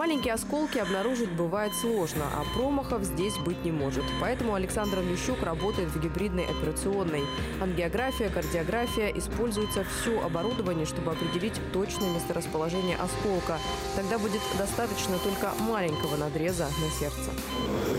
[0.00, 4.02] Маленькие осколки обнаружить бывает сложно, а промахов здесь быть не может.
[4.18, 7.20] Поэтому Александр Лещук работает в гибридной операционной.
[7.60, 13.58] Ангиография, кардиография, используется все оборудование, чтобы определить точное месторасположение осколка.
[13.94, 17.30] Тогда будет достаточно только маленького надреза на сердце.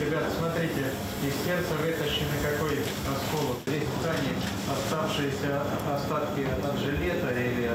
[0.04, 0.89] Ребята, смотрите,
[1.22, 3.58] из сердца вытащены какой осколок.
[3.68, 4.34] Здесь ткани
[4.74, 5.62] оставшиеся
[5.93, 7.70] остатки от жилета или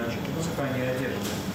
[0.53, 1.46] ткани одежды.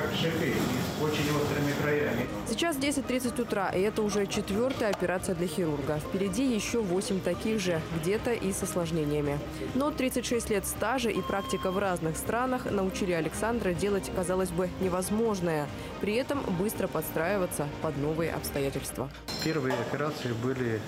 [0.00, 2.28] Как шипы, с очень острыми краями.
[2.48, 5.98] Сейчас 10.30 утра, и это уже четвертая операция для хирурга.
[5.98, 9.40] Впереди еще 8 таких же, где-то и с осложнениями.
[9.74, 15.66] Но 36 лет стажа и практика в разных странах научили Александра делать, казалось бы, невозможное.
[16.00, 19.10] При этом быстро подстраиваться под новые обстоятельства.
[19.42, 20.80] Первые операции были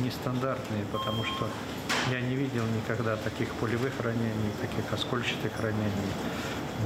[0.00, 1.48] нестандартные, потому что
[2.10, 6.10] я не видел никогда таких пулевых ранений, таких оскольчатых ранений.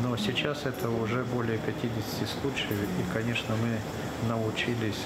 [0.02, 3.78] Но сейчас это уже более 50 случаев, и, конечно, мы
[4.28, 4.98] научились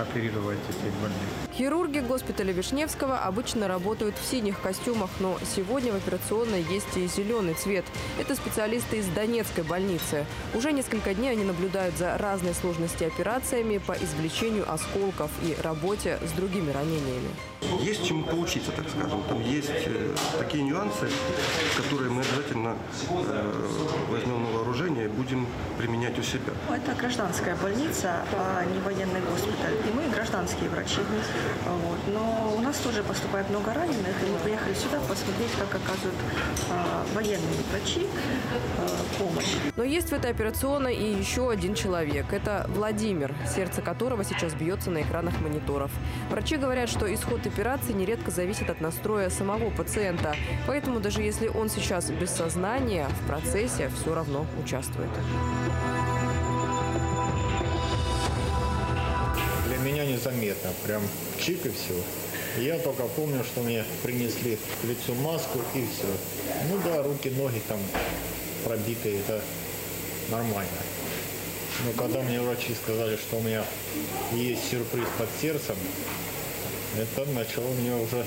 [0.00, 1.20] оперировать этих больных.
[1.54, 7.54] Хирурги госпиталя Вишневского обычно работают в синих костюмах, но сегодня в операционной есть и зеленый
[7.54, 7.84] цвет.
[8.18, 10.24] Это специалисты из Донецкой больницы.
[10.54, 16.32] Уже несколько дней они наблюдают за разной сложности операциями по извлечению осколков и работе с
[16.32, 17.28] другими ранениями.
[17.82, 19.22] Есть чему поучиться, так скажем.
[19.28, 21.08] Там есть э, такие нюансы,
[21.76, 22.74] которые мы обязательно
[23.10, 23.52] э,
[24.10, 25.46] возьмем на вооружение и будем
[25.78, 26.52] применять у себя.
[26.68, 28.24] Это гражданская больница,
[28.72, 29.74] не военный госпиталь.
[29.86, 31.00] И мы гражданские врачи.
[31.66, 31.98] Вот.
[32.08, 36.16] Но у нас тоже поступает много раненых, и мы приехали сюда посмотреть, как оказывают
[36.70, 38.06] а, военные врачи
[38.78, 39.56] а, помощь.
[39.76, 42.32] Но есть в этой операционной и еще один человек.
[42.32, 45.90] Это Владимир, сердце которого сейчас бьется на экранах мониторов.
[46.30, 50.34] Врачи говорят, что исход операции нередко зависит от настроя самого пациента.
[50.66, 55.10] Поэтому даже если он сейчас без сознания, в процессе все равно участвует.
[60.12, 61.02] Незаметно, прям
[61.38, 61.94] чик и все.
[62.60, 66.06] Я только помню, что мне принесли к лицу маску и все.
[66.68, 67.78] Ну да, руки, ноги там
[68.64, 69.40] пробитые, это
[70.30, 70.68] нормально.
[71.84, 73.64] Но когда мне врачи сказали, что у меня
[74.32, 75.76] есть сюрприз под сердцем,
[76.98, 78.26] это начало меня уже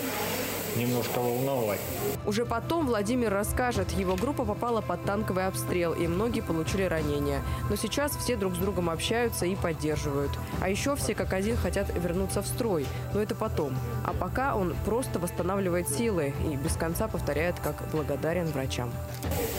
[0.75, 1.79] немножко волновать.
[2.25, 7.41] Уже потом Владимир расскажет, его группа попала под танковый обстрел, и многие получили ранения.
[7.69, 10.31] Но сейчас все друг с другом общаются и поддерживают.
[10.61, 12.85] А еще все как один хотят вернуться в строй.
[13.13, 13.75] Но это потом.
[14.05, 18.91] А пока он просто восстанавливает силы и без конца повторяет, как благодарен врачам.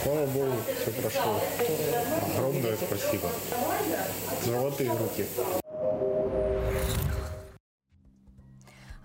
[0.02, 0.52] Слава Богу,
[0.82, 1.40] все прошло.
[2.36, 3.28] Огромное спасибо.
[4.44, 5.26] Золотые руки.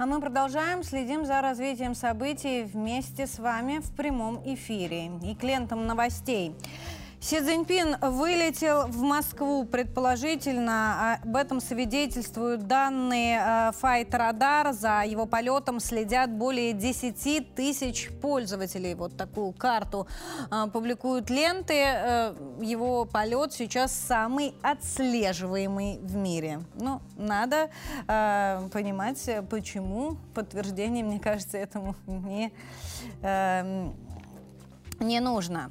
[0.01, 5.11] А мы продолжаем, следим за развитием событий вместе с вами в прямом эфире.
[5.25, 6.55] И к лентам новостей.
[7.21, 11.19] Си Цзиньпин вылетел в Москву, предположительно.
[11.21, 14.71] Об этом свидетельствуют данные э, Fight Radar.
[14.71, 18.95] За его полетом следят более 10 тысяч пользователей.
[18.95, 20.07] Вот такую карту
[20.49, 21.73] э, публикуют ленты.
[21.75, 26.61] Э, его полет сейчас самый отслеживаемый в мире.
[26.75, 27.69] Ну, надо
[28.07, 30.15] понимать, почему.
[30.33, 32.53] Подтверждение, мне кажется, этому не,
[33.21, 33.89] э,
[35.01, 35.69] не нужно.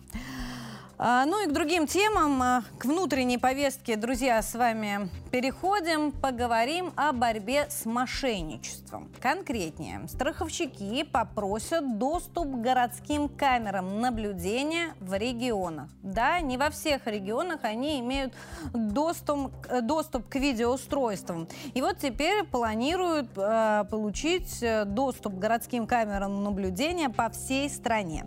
[1.01, 6.93] А, ну и к другим темам, а, к внутренней повестке, друзья, с вами переходим, поговорим
[6.97, 9.09] о борьбе с мошенничеством.
[9.21, 15.89] Конкретнее, страховщики попросят доступ к городским камерам наблюдения в регионах.
[16.03, 18.35] Да, не во всех регионах они имеют
[18.73, 21.47] доступ, доступ к видеоустройствам.
[21.75, 28.27] И вот теперь планируют э, получить э, доступ к городским камерам наблюдения по всей стране.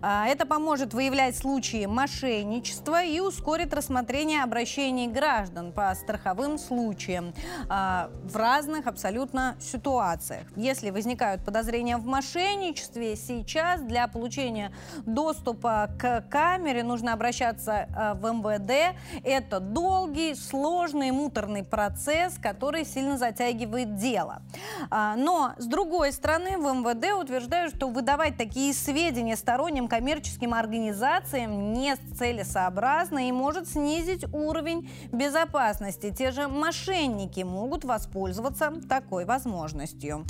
[0.00, 7.32] Э, это поможет выявлять случаи мошенничества мошенничества и ускорит рассмотрение обращений граждан по страховым случаям
[7.68, 10.46] а, в разных абсолютно ситуациях.
[10.56, 14.72] Если возникают подозрения в мошенничестве, сейчас для получения
[15.06, 18.96] доступа к камере нужно обращаться а, в МВД.
[19.24, 24.42] Это долгий, сложный, муторный процесс, который сильно затягивает дело.
[24.90, 31.72] А, но, с другой стороны, в МВД утверждают, что выдавать такие сведения сторонним коммерческим организациям
[31.72, 36.12] не целесообразно и может снизить уровень безопасности.
[36.16, 40.24] Те же мошенники могут воспользоваться такой возможностью.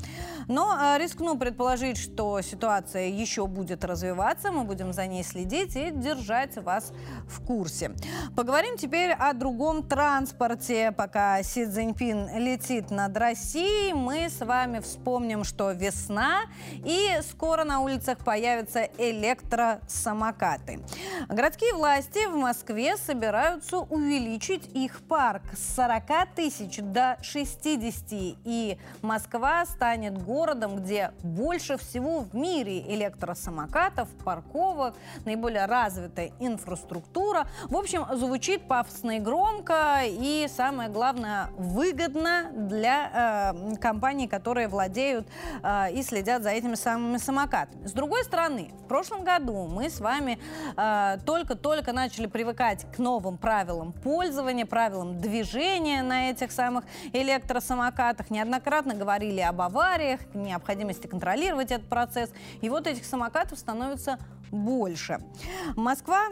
[0.48, 5.90] Но э, рискну предположить, что ситуация еще будет развиваться, мы будем за ней следить и
[5.90, 6.92] держать вас
[7.26, 7.92] в курсе.
[8.36, 10.92] Поговорим теперь о другом транспорте.
[10.92, 16.42] Пока Си Цзиньпин летит над Россией, мы с вами вспомним, что весна
[16.84, 20.80] и скоро на улицах появятся электросамокаты.
[21.28, 28.02] Городские Городские власти в Москве собираются увеличить их парк с 40 тысяч до 60.
[28.44, 37.46] И Москва станет городом, где больше всего в мире электросамокатов, парковок, наиболее развитая инфраструктура.
[37.68, 45.28] В общем, звучит пафосно и громко, и самое главное, выгодно для э, компаний, которые владеют
[45.62, 47.86] э, и следят за этими самыми самокатами.
[47.86, 50.40] С другой стороны, в прошлом году мы с вами
[50.76, 58.30] э, только только начали привыкать к новым правилам пользования, правилам движения на этих самых электросамокатах,
[58.30, 62.30] неоднократно говорили об авариях, необходимости контролировать этот процесс.
[62.60, 64.18] И вот этих самокатов становится
[64.50, 65.18] больше.
[65.76, 66.28] Москва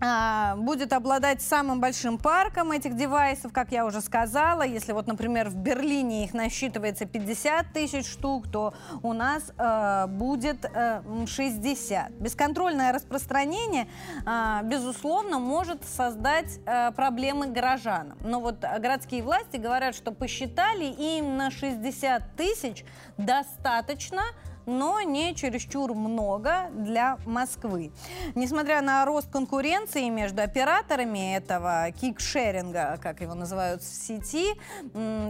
[0.00, 4.62] будет обладать самым большим парком этих девайсов, как я уже сказала.
[4.62, 10.64] Если вот, например, в Берлине их насчитывается 50 тысяч штук, то у нас э, будет
[10.64, 12.10] э, 60.
[12.12, 13.88] Бесконтрольное распространение,
[14.24, 18.18] э, безусловно, может создать э, проблемы горожанам.
[18.20, 22.84] Но вот городские власти говорят, что посчитали, им на 60 тысяч
[23.16, 24.22] достаточно
[24.68, 27.90] но не чересчур много для Москвы.
[28.34, 34.54] Несмотря на рост конкуренции между операторами этого кикшеринга, как его называют в сети,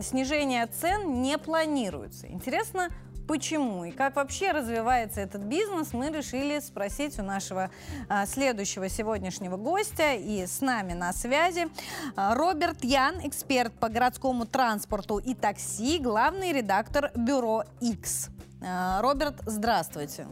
[0.03, 2.27] снижение цен не планируется.
[2.27, 2.91] Интересно,
[3.29, 7.71] почему и как вообще развивается этот бизнес, мы решили спросить у нашего
[8.09, 10.15] а, следующего сегодняшнего гостя.
[10.15, 11.69] И с нами на связи
[12.17, 18.31] а, Роберт Ян, эксперт по городскому транспорту и такси, главный редактор бюро X.
[18.61, 20.27] А, Роберт, здравствуйте.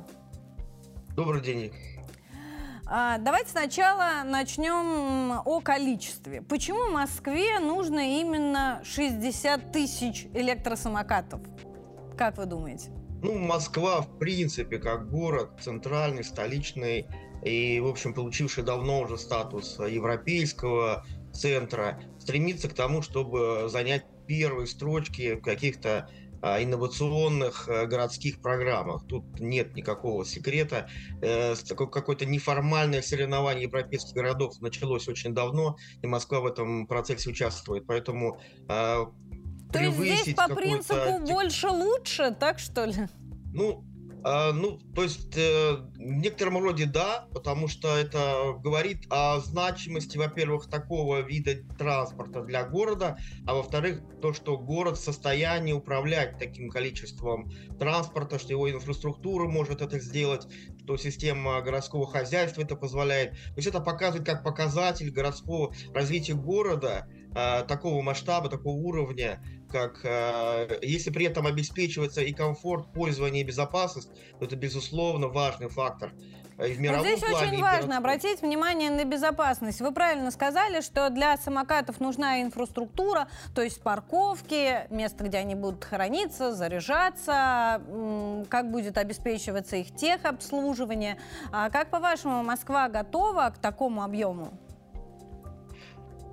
[1.14, 1.72] Добрый день.
[2.86, 6.42] А, давайте сначала начнем о количестве.
[6.42, 11.40] Почему Москве нужно именно 60 тысяч электросамокатов?
[12.16, 12.90] Как вы думаете?
[13.22, 17.06] Ну, Москва, в принципе, как город центральный, столичный
[17.44, 24.66] и, в общем, получивший давно уже статус европейского центра, стремится к тому, чтобы занять первые
[24.66, 26.08] строчки в каких-то
[26.60, 29.06] инновационных э, городских программах.
[29.06, 30.88] Тут нет никакого секрета.
[31.22, 37.86] Э, какое-то неформальное соревнование европейских городов началось очень давно, и Москва в этом процессе участвует.
[37.86, 39.12] Поэтому а,
[39.72, 43.08] то есть здесь по принципу больше лучше, так что ли?
[43.52, 43.84] Ну,
[44.52, 50.68] ну, то есть э, в некотором роде да, потому что это говорит о значимости, во-первых,
[50.68, 57.52] такого вида транспорта для города, а во-вторых, то, что город в состоянии управлять таким количеством
[57.78, 60.48] транспорта, что его инфраструктура может это сделать,
[60.82, 63.30] что система городского хозяйства это позволяет.
[63.30, 67.06] То есть это показывает как показатель городского развития города,
[67.36, 69.40] э, такого масштаба, такого уровня,
[69.76, 74.08] как э, если при этом обеспечивается и комфорт пользования, и безопасность,
[74.38, 76.12] то это, безусловно, важный фактор.
[76.58, 79.82] И в мировом вот здесь плане, очень важно обратить внимание на безопасность.
[79.82, 85.84] Вы правильно сказали, что для самокатов нужна инфраструктура, то есть парковки, место, где они будут
[85.84, 87.82] храниться, заряжаться,
[88.48, 91.18] как будет обеспечиваться их техобслуживание.
[91.52, 94.54] А как, по-вашему, Москва готова к такому объему?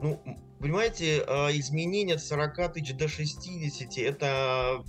[0.01, 0.21] Ну,
[0.64, 4.82] Понимаете, а, изменение от 40 тысяч до 60, это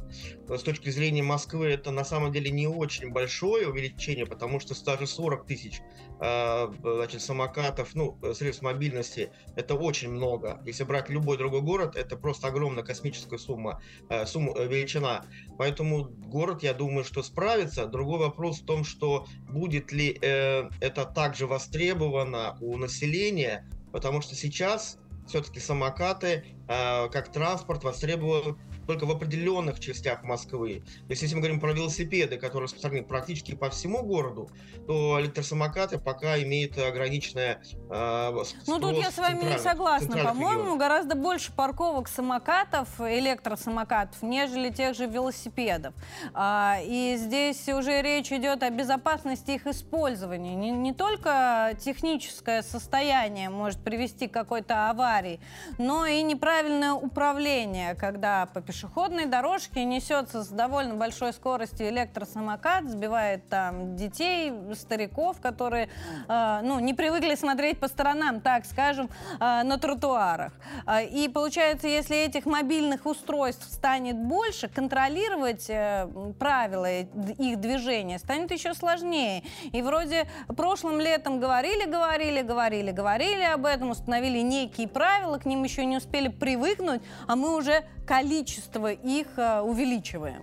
[0.49, 5.09] с точки зрения Москвы, это на самом деле не очень большое увеличение, потому что даже
[5.09, 5.81] 40 тысяч
[6.21, 10.63] а, значит, самокатов, ну, средств мобильности, это очень много.
[10.65, 15.25] Если брать любой другой город, это просто огромная космическая сумма, а, сумма э, величина.
[15.59, 17.87] Поэтому город, я думаю, что справится.
[17.87, 24.37] Другой вопрос в том, что будет ли э, это также востребовано у населения, потому что
[24.37, 28.57] сейчас все-таки самокаты э, как транспорт востребованы
[28.87, 30.83] только в определенных частях Москвы.
[31.07, 34.51] То есть, если мы говорим про велосипеды, которые распространены практически по всему городу,
[34.87, 40.23] то электросамокаты пока имеют ограниченное э, Ну, тут я с вами не согласна.
[40.25, 45.95] По-моему, гораздо больше парковок самокатов, электросамокатов, нежели тех же велосипедов.
[46.33, 50.55] А, и здесь уже речь идет о безопасности их использования.
[50.55, 55.41] Не, не только техническое состояние может привести к какой-то аварии,
[55.79, 63.49] но и неправильное управление, когда по пешеходной дорожке несется с довольно большой скоростью электросамокат, сбивает
[63.49, 65.89] там детей, стариков, которые
[66.29, 69.09] э, ну, не привыкли смотреть по сторонам, так скажем,
[69.39, 70.53] э, на тротуарах.
[70.89, 76.09] Э, и получается, если этих мобильных устройств станет больше, контролировать э,
[76.41, 79.45] правила их движения станет еще сложнее.
[79.71, 85.63] И вроде прошлым летом говорили, говорили, говорили, говорили об этом, установили некие правила, к ним
[85.63, 88.64] еще не успели привыкнуть, а мы уже количество
[89.03, 90.43] их э, увеличиваем?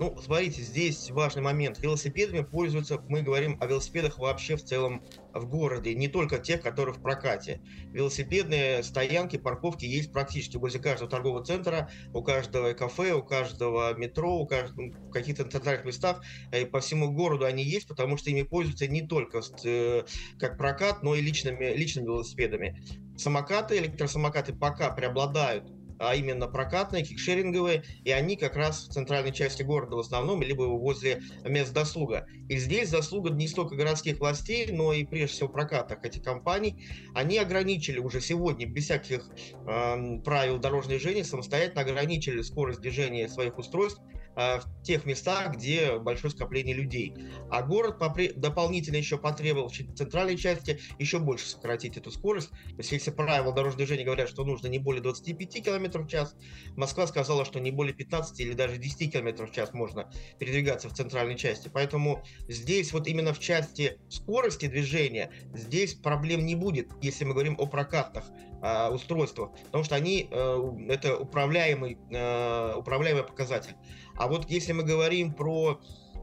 [0.00, 1.78] Ну, смотрите, здесь важный момент.
[1.78, 5.04] Велосипедами пользуются, мы говорим о велосипедах вообще в целом
[5.34, 7.60] в городе, не только тех, которые в прокате.
[7.92, 14.38] Велосипедные стоянки, парковки есть практически возле каждого торгового центра, у каждого кафе, у каждого метро,
[14.38, 16.22] у каждого, в каких-то центральных местах.
[16.58, 20.04] И по всему городу они есть, потому что ими пользуются не только э,
[20.38, 22.82] как прокат, но и личными, личными велосипедами.
[23.18, 29.62] Самокаты, электросамокаты пока преобладают а именно прокатные, кикшеринговые, и они как раз в центральной части
[29.62, 32.26] города в основном, либо возле мест досуга.
[32.48, 36.86] И здесь заслуга не столько городских властей, но и прежде всего прокатных этих компаний.
[37.14, 39.28] Они ограничили уже сегодня, без всяких
[39.66, 44.00] э, правил дорожного движения, самостоятельно ограничили скорость движения своих устройств
[44.36, 47.14] в тех местах, где большое скопление людей.
[47.50, 47.98] А город
[48.36, 52.50] дополнительно еще потребовал в центральной части еще больше сократить эту скорость.
[52.50, 56.34] То есть если правила дорожного движения говорят, что нужно не более 25 км в час,
[56.76, 60.94] Москва сказала, что не более 15 или даже 10 км в час можно передвигаться в
[60.94, 61.70] центральной части.
[61.72, 67.56] Поэтому здесь вот именно в части скорости движения здесь проблем не будет, если мы говорим
[67.58, 68.24] о прокатных
[68.62, 73.74] э, устройствах, потому что они э, это управляемый, э, управляемый показатель.
[74.16, 75.80] А вот если мы говорим про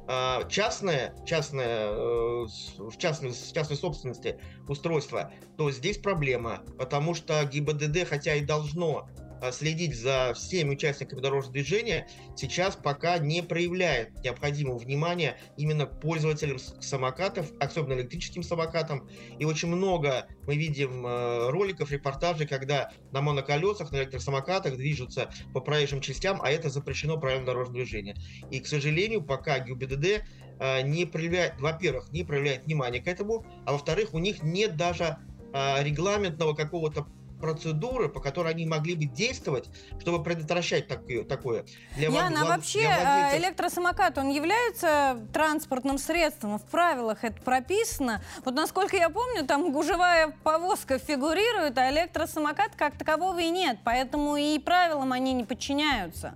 [0.09, 2.45] а, частное, частное, э,
[2.77, 9.26] в частной, частной собственности устройство, то здесь проблема, потому что ГИБДД, хотя и должно а,
[9.51, 17.51] следить за всеми участниками дорожного движения, сейчас пока не проявляет необходимого внимания именно пользователям самокатов,
[17.59, 19.07] особенно электрическим самокатам.
[19.39, 25.61] И очень много мы видим э, роликов, репортажей, когда на моноколесах, на электросамокатах движутся по
[25.61, 28.15] проезжим частям, а это запрещено правилам дорожного движения.
[28.51, 30.23] И, к сожалению, пока ГИБДД
[30.59, 35.17] э, не проявляет, во-первых, не проявляет внимания к этому, а во-вторых, у них нет даже
[35.53, 37.07] э, регламентного какого-то
[37.39, 39.69] процедуры, по которой они могли бы действовать,
[39.99, 41.23] чтобы предотвращать такое.
[41.23, 41.65] такое.
[41.95, 42.49] Для Яна, вод...
[42.49, 43.33] вообще для владельцев...
[43.33, 46.59] Э, электросамокат, он является транспортным средством?
[46.59, 48.21] В правилах это прописано.
[48.43, 53.79] Вот насколько я помню, там гужевая повозка фигурирует, а электросамокат как такового и нет.
[53.83, 56.35] Поэтому и правилам они не подчиняются.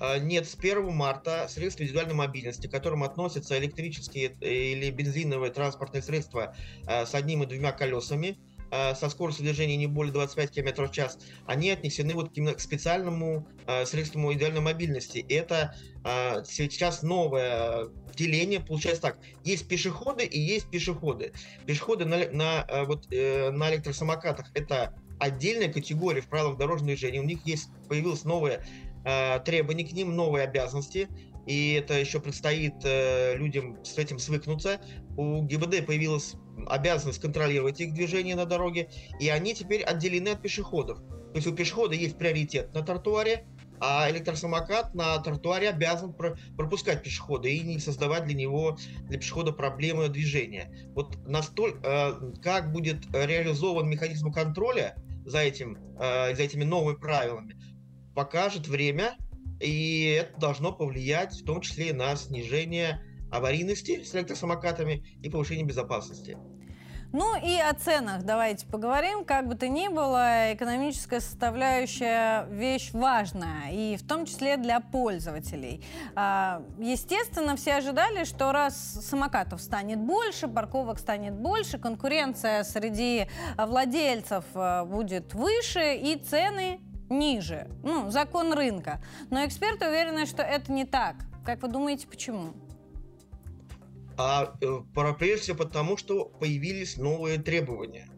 [0.00, 5.52] А, нет, с 1 марта средства индивидуальной мобильности, к которым относятся электрические э, или бензиновые
[5.52, 6.54] транспортные средства
[6.86, 8.36] э, с одним и двумя колесами,
[8.94, 13.84] со скоростью движения не более 25 км в час, они отнесены вот к специальному э,
[13.86, 15.24] средству идеальной мобильности.
[15.28, 21.32] Это э, сейчас новое деление, получается так, есть пешеходы и есть пешеходы.
[21.66, 27.20] Пешеходы на, на, вот, на электросамокатах это отдельная категория в правилах дорожного движения.
[27.20, 28.64] У них есть, появилось новое
[29.44, 31.08] требования к ним, новые обязанности
[31.46, 34.80] и это еще предстоит э, людям с этим свыкнуться.
[35.16, 36.34] У ГИБД появилась
[36.66, 38.88] обязанность контролировать их движение на дороге,
[39.20, 40.98] и они теперь отделены от пешеходов.
[40.98, 43.46] То есть у пешехода есть приоритет на тротуаре,
[43.80, 48.78] а электросамокат на тротуаре обязан про пропускать пешехода и не создавать для него,
[49.08, 50.70] для пешехода проблемы движения.
[50.94, 57.56] Вот настолько, э, как будет реализован механизм контроля за, этим, э, за этими новыми правилами,
[58.14, 59.16] покажет время,
[59.60, 63.02] и это должно повлиять в том числе и на снижение
[63.34, 66.38] аварийности с электросамокатами и повышение безопасности.
[67.12, 69.24] Ну и о ценах давайте поговорим.
[69.24, 75.84] Как бы то ни было, экономическая составляющая вещь важная, и в том числе для пользователей.
[76.16, 84.44] А, естественно, все ожидали, что раз самокатов станет больше, парковок станет больше, конкуренция среди владельцев
[84.54, 87.68] э, будет выше, и цены ниже.
[87.84, 89.00] Ну, закон рынка.
[89.30, 91.14] Но эксперты уверены, что это не так.
[91.44, 92.54] Как вы думаете, почему?
[94.16, 94.80] А э,
[95.18, 98.08] прежде всего потому, что появились новые требования.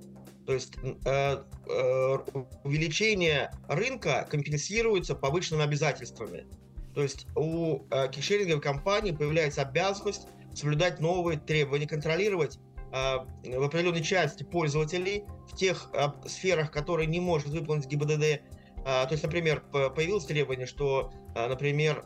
[0.47, 0.75] То есть
[1.05, 2.19] э, э,
[2.63, 6.47] увеличение рынка компенсируется повышенными обязательствами.
[6.95, 12.59] То есть у э, кишеринговой компании появляется обязанность соблюдать новые требования, контролировать
[12.93, 18.41] э, в определенной части пользователей в тех э, сферах, которые не может выполнить ГИБДД.
[18.85, 22.05] То есть, например, появилось требование, что, например,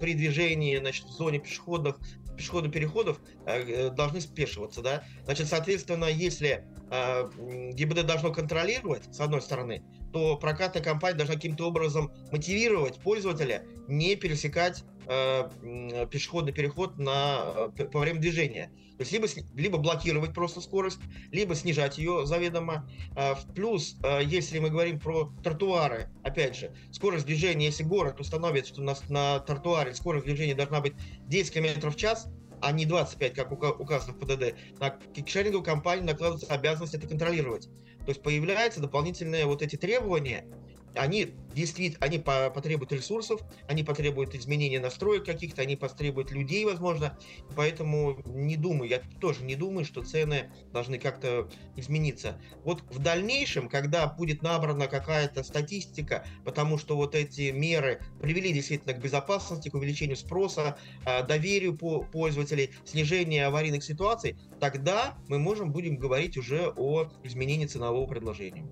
[0.00, 2.00] при движении значит, в зоне пешеходных
[2.36, 5.04] пешеходных переходов э, э, должны спешиваться, да.
[5.24, 7.28] Значит, соответственно, если э,
[7.72, 14.16] ГИБД должно контролировать, с одной стороны, то прокатная компания должна каким-то образом мотивировать пользователя не
[14.16, 18.70] пересекать э, пешеходный переход на, э, по время движения.
[18.96, 21.00] То есть либо, либо блокировать просто скорость,
[21.32, 22.88] либо снижать ее заведомо.
[23.16, 28.66] Э, плюс, э, если мы говорим про тротуары, опять же, скорость движения, если город установит,
[28.66, 30.94] что у нас на тротуаре скорость движения должна быть
[31.26, 32.28] 10 км в час,
[32.60, 37.68] а не 25, как указано в ПДД, на кикшеринговую компанию накладывается обязанность это контролировать.
[38.00, 40.44] То есть появляются дополнительные вот эти требования,
[40.94, 47.18] они действительно, они потребуют ресурсов, они потребуют изменения настроек каких-то, они потребуют людей, возможно,
[47.56, 52.40] поэтому не думаю, я тоже не думаю, что цены должны как-то измениться.
[52.64, 58.94] Вот в дальнейшем, когда будет набрана какая-то статистика, потому что вот эти меры привели действительно
[58.94, 65.96] к безопасности, к увеличению спроса, а, доверию пользователей, снижению аварийных ситуаций, тогда мы можем будем
[65.96, 68.66] говорить уже о изменении ценового предложения.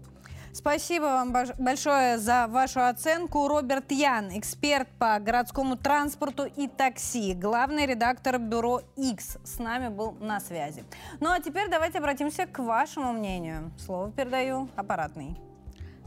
[0.59, 3.47] Спасибо вам большое за вашу оценку.
[3.47, 10.17] Роберт Ян, эксперт по городскому транспорту и такси, главный редактор бюро X, с нами был
[10.19, 10.83] на связи.
[11.21, 13.71] Ну а теперь давайте обратимся к вашему мнению.
[13.79, 15.37] Слово передаю аппаратный.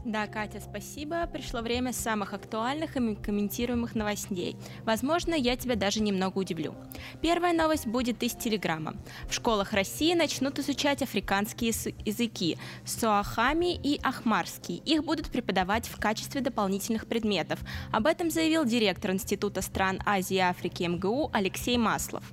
[0.04, 1.28] Да, Катя, спасибо.
[1.28, 4.56] Пришло время самых актуальных и комментируемых новостей.
[4.84, 6.74] Возможно, я тебя даже немного удивлю.
[7.20, 8.96] Первая новость будет из Телеграма.
[9.28, 11.72] В школах России начнут изучать африканские
[12.04, 14.82] языки– суахами и ахмарский.
[14.84, 17.60] Их будут преподавать в качестве дополнительных предметов.
[17.92, 22.24] Об этом заявил директор Института стран Азии и Африки МГУ Алексей Маслов.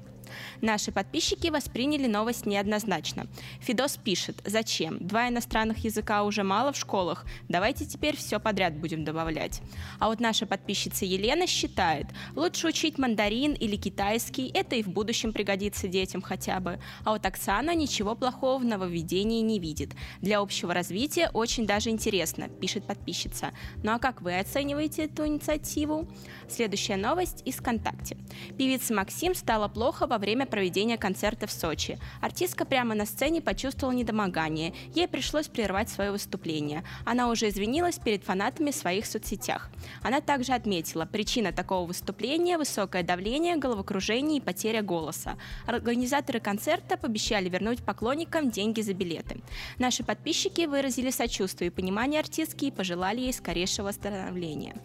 [0.61, 3.27] Наши подписчики восприняли новость неоднозначно.
[3.61, 4.97] Фидос пишет, зачем?
[4.99, 9.61] Два иностранных языка уже мало в школах, давайте теперь все подряд будем добавлять.
[9.99, 15.33] А вот наша подписчица Елена считает, лучше учить мандарин или китайский, это и в будущем
[15.33, 16.79] пригодится детям хотя бы.
[17.03, 19.93] А вот Оксана ничего плохого в нововведении не видит.
[20.21, 23.51] Для общего развития очень даже интересно, пишет подписчица.
[23.83, 26.07] Ну а как вы оцениваете эту инициативу?
[26.47, 28.17] Следующая новость из ВКонтакте.
[28.57, 31.97] Певица Максим стала плохо во время проведения концерта в Сочи.
[32.21, 34.73] Артистка прямо на сцене почувствовала недомогание.
[34.93, 36.83] Ей пришлось прервать свое выступление.
[37.05, 39.71] Она уже извинилась перед фанатами в своих соцсетях.
[40.03, 45.37] Она также отметила, причина такого выступления– высокое давление, головокружение и потеря голоса.
[45.65, 49.41] Организаторы концерта пообещали вернуть поклонникам деньги за билеты.
[49.77, 54.75] Наши подписчики выразили сочувствие и понимание артистки и пожелали ей скорейшего восстановления.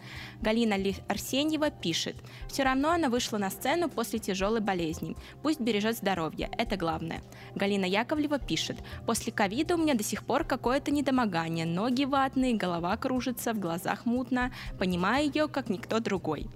[0.41, 0.77] Галина
[1.09, 2.17] Арсеньева пишет,
[2.49, 5.17] «Все равно она вышла на сцену после тяжелой болезни.
[5.43, 7.23] Пусть бережет здоровье, это главное.
[7.55, 12.97] Галина Яковлева пишет, после ковида у меня до сих пор какое-то недомогание, ноги ватные, голова
[12.97, 16.49] кружится, в глазах мутно, понимаю ее, как никто другой.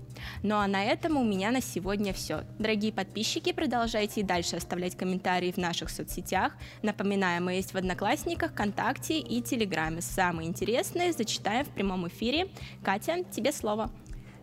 [0.43, 2.43] Ну а на этом у меня на сегодня все.
[2.59, 6.57] Дорогие подписчики, продолжайте и дальше оставлять комментарии в наших соцсетях.
[6.83, 10.01] Напоминаю, мы есть в Одноклассниках, ВКонтакте и Телеграме.
[10.01, 12.49] Самые интересные зачитаем в прямом эфире.
[12.83, 13.91] Катя, тебе слово.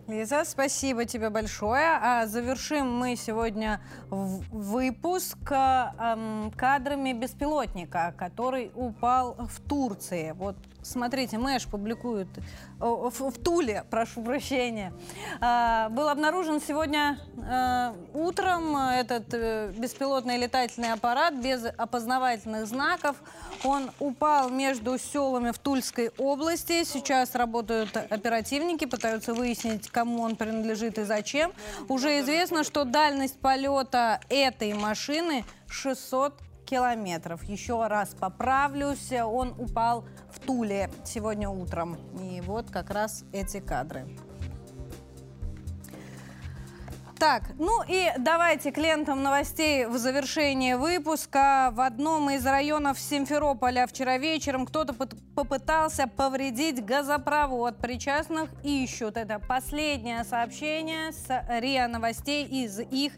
[0.08, 1.98] Лиза, спасибо тебе большое.
[2.00, 3.82] А завершим мы сегодня
[4.12, 10.34] выпуск эм, кадрами беспилотника, который упал в Турции.
[10.38, 12.28] Вот смотрите, Мэш публикует
[12.80, 14.94] в, в Туле, прошу прощения.
[15.42, 23.16] А, был обнаружен сегодня а, утром этот э, беспилотный летательный аппарат без опознавательных знаков.
[23.64, 26.84] Он упал между селами в Тульской области.
[26.84, 31.52] Сейчас работают оперативники, пытаются выяснить, кому он принадлежит и зачем.
[31.90, 37.44] Уже известно, что дальность полета этой машины 600 километров.
[37.44, 41.98] Еще раз поправлюсь, он упал в Туле сегодня утром.
[42.22, 44.18] И вот как раз эти кадры.
[47.18, 51.70] Так, ну и давайте к лентам новостей в завершении выпуска.
[51.72, 57.78] В одном из районов Симферополя вчера вечером кто-то попытался повредить газопровод.
[57.78, 59.16] Причастных ищут.
[59.16, 63.14] Это последнее сообщение с РИА Новостей из их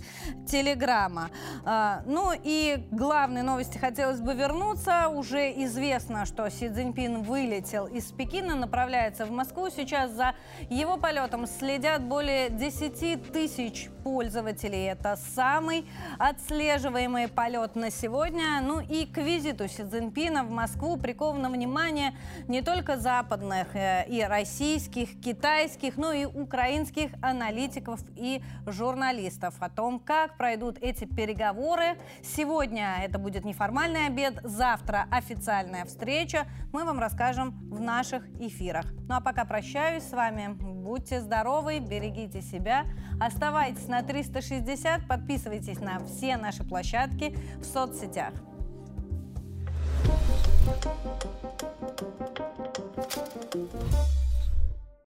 [0.47, 1.31] телеграмма.
[1.65, 5.09] А, ну и главной новости хотелось бы вернуться.
[5.09, 9.69] Уже известно, что Си Цзиньпин вылетел из Пекина, направляется в Москву.
[9.75, 10.35] Сейчас за
[10.69, 14.85] его полетом следят более 10 тысяч пользователей.
[14.85, 15.85] Это самый
[16.19, 18.61] отслеживаемый полет на сегодня.
[18.61, 22.13] Ну и к визиту Си Цзиньпина в Москву приковано внимание
[22.47, 29.99] не только западных э, и российских, китайских, но и украинских аналитиков и журналистов о том,
[29.99, 31.97] как пройдут эти переговоры.
[32.23, 36.47] Сегодня это будет неформальный обед, завтра официальная встреча.
[36.73, 38.85] Мы вам расскажем в наших эфирах.
[39.07, 40.55] Ну а пока прощаюсь с вами.
[40.87, 42.85] Будьте здоровы, берегите себя,
[43.19, 48.33] оставайтесь на 360, подписывайтесь на все наши площадки в соцсетях.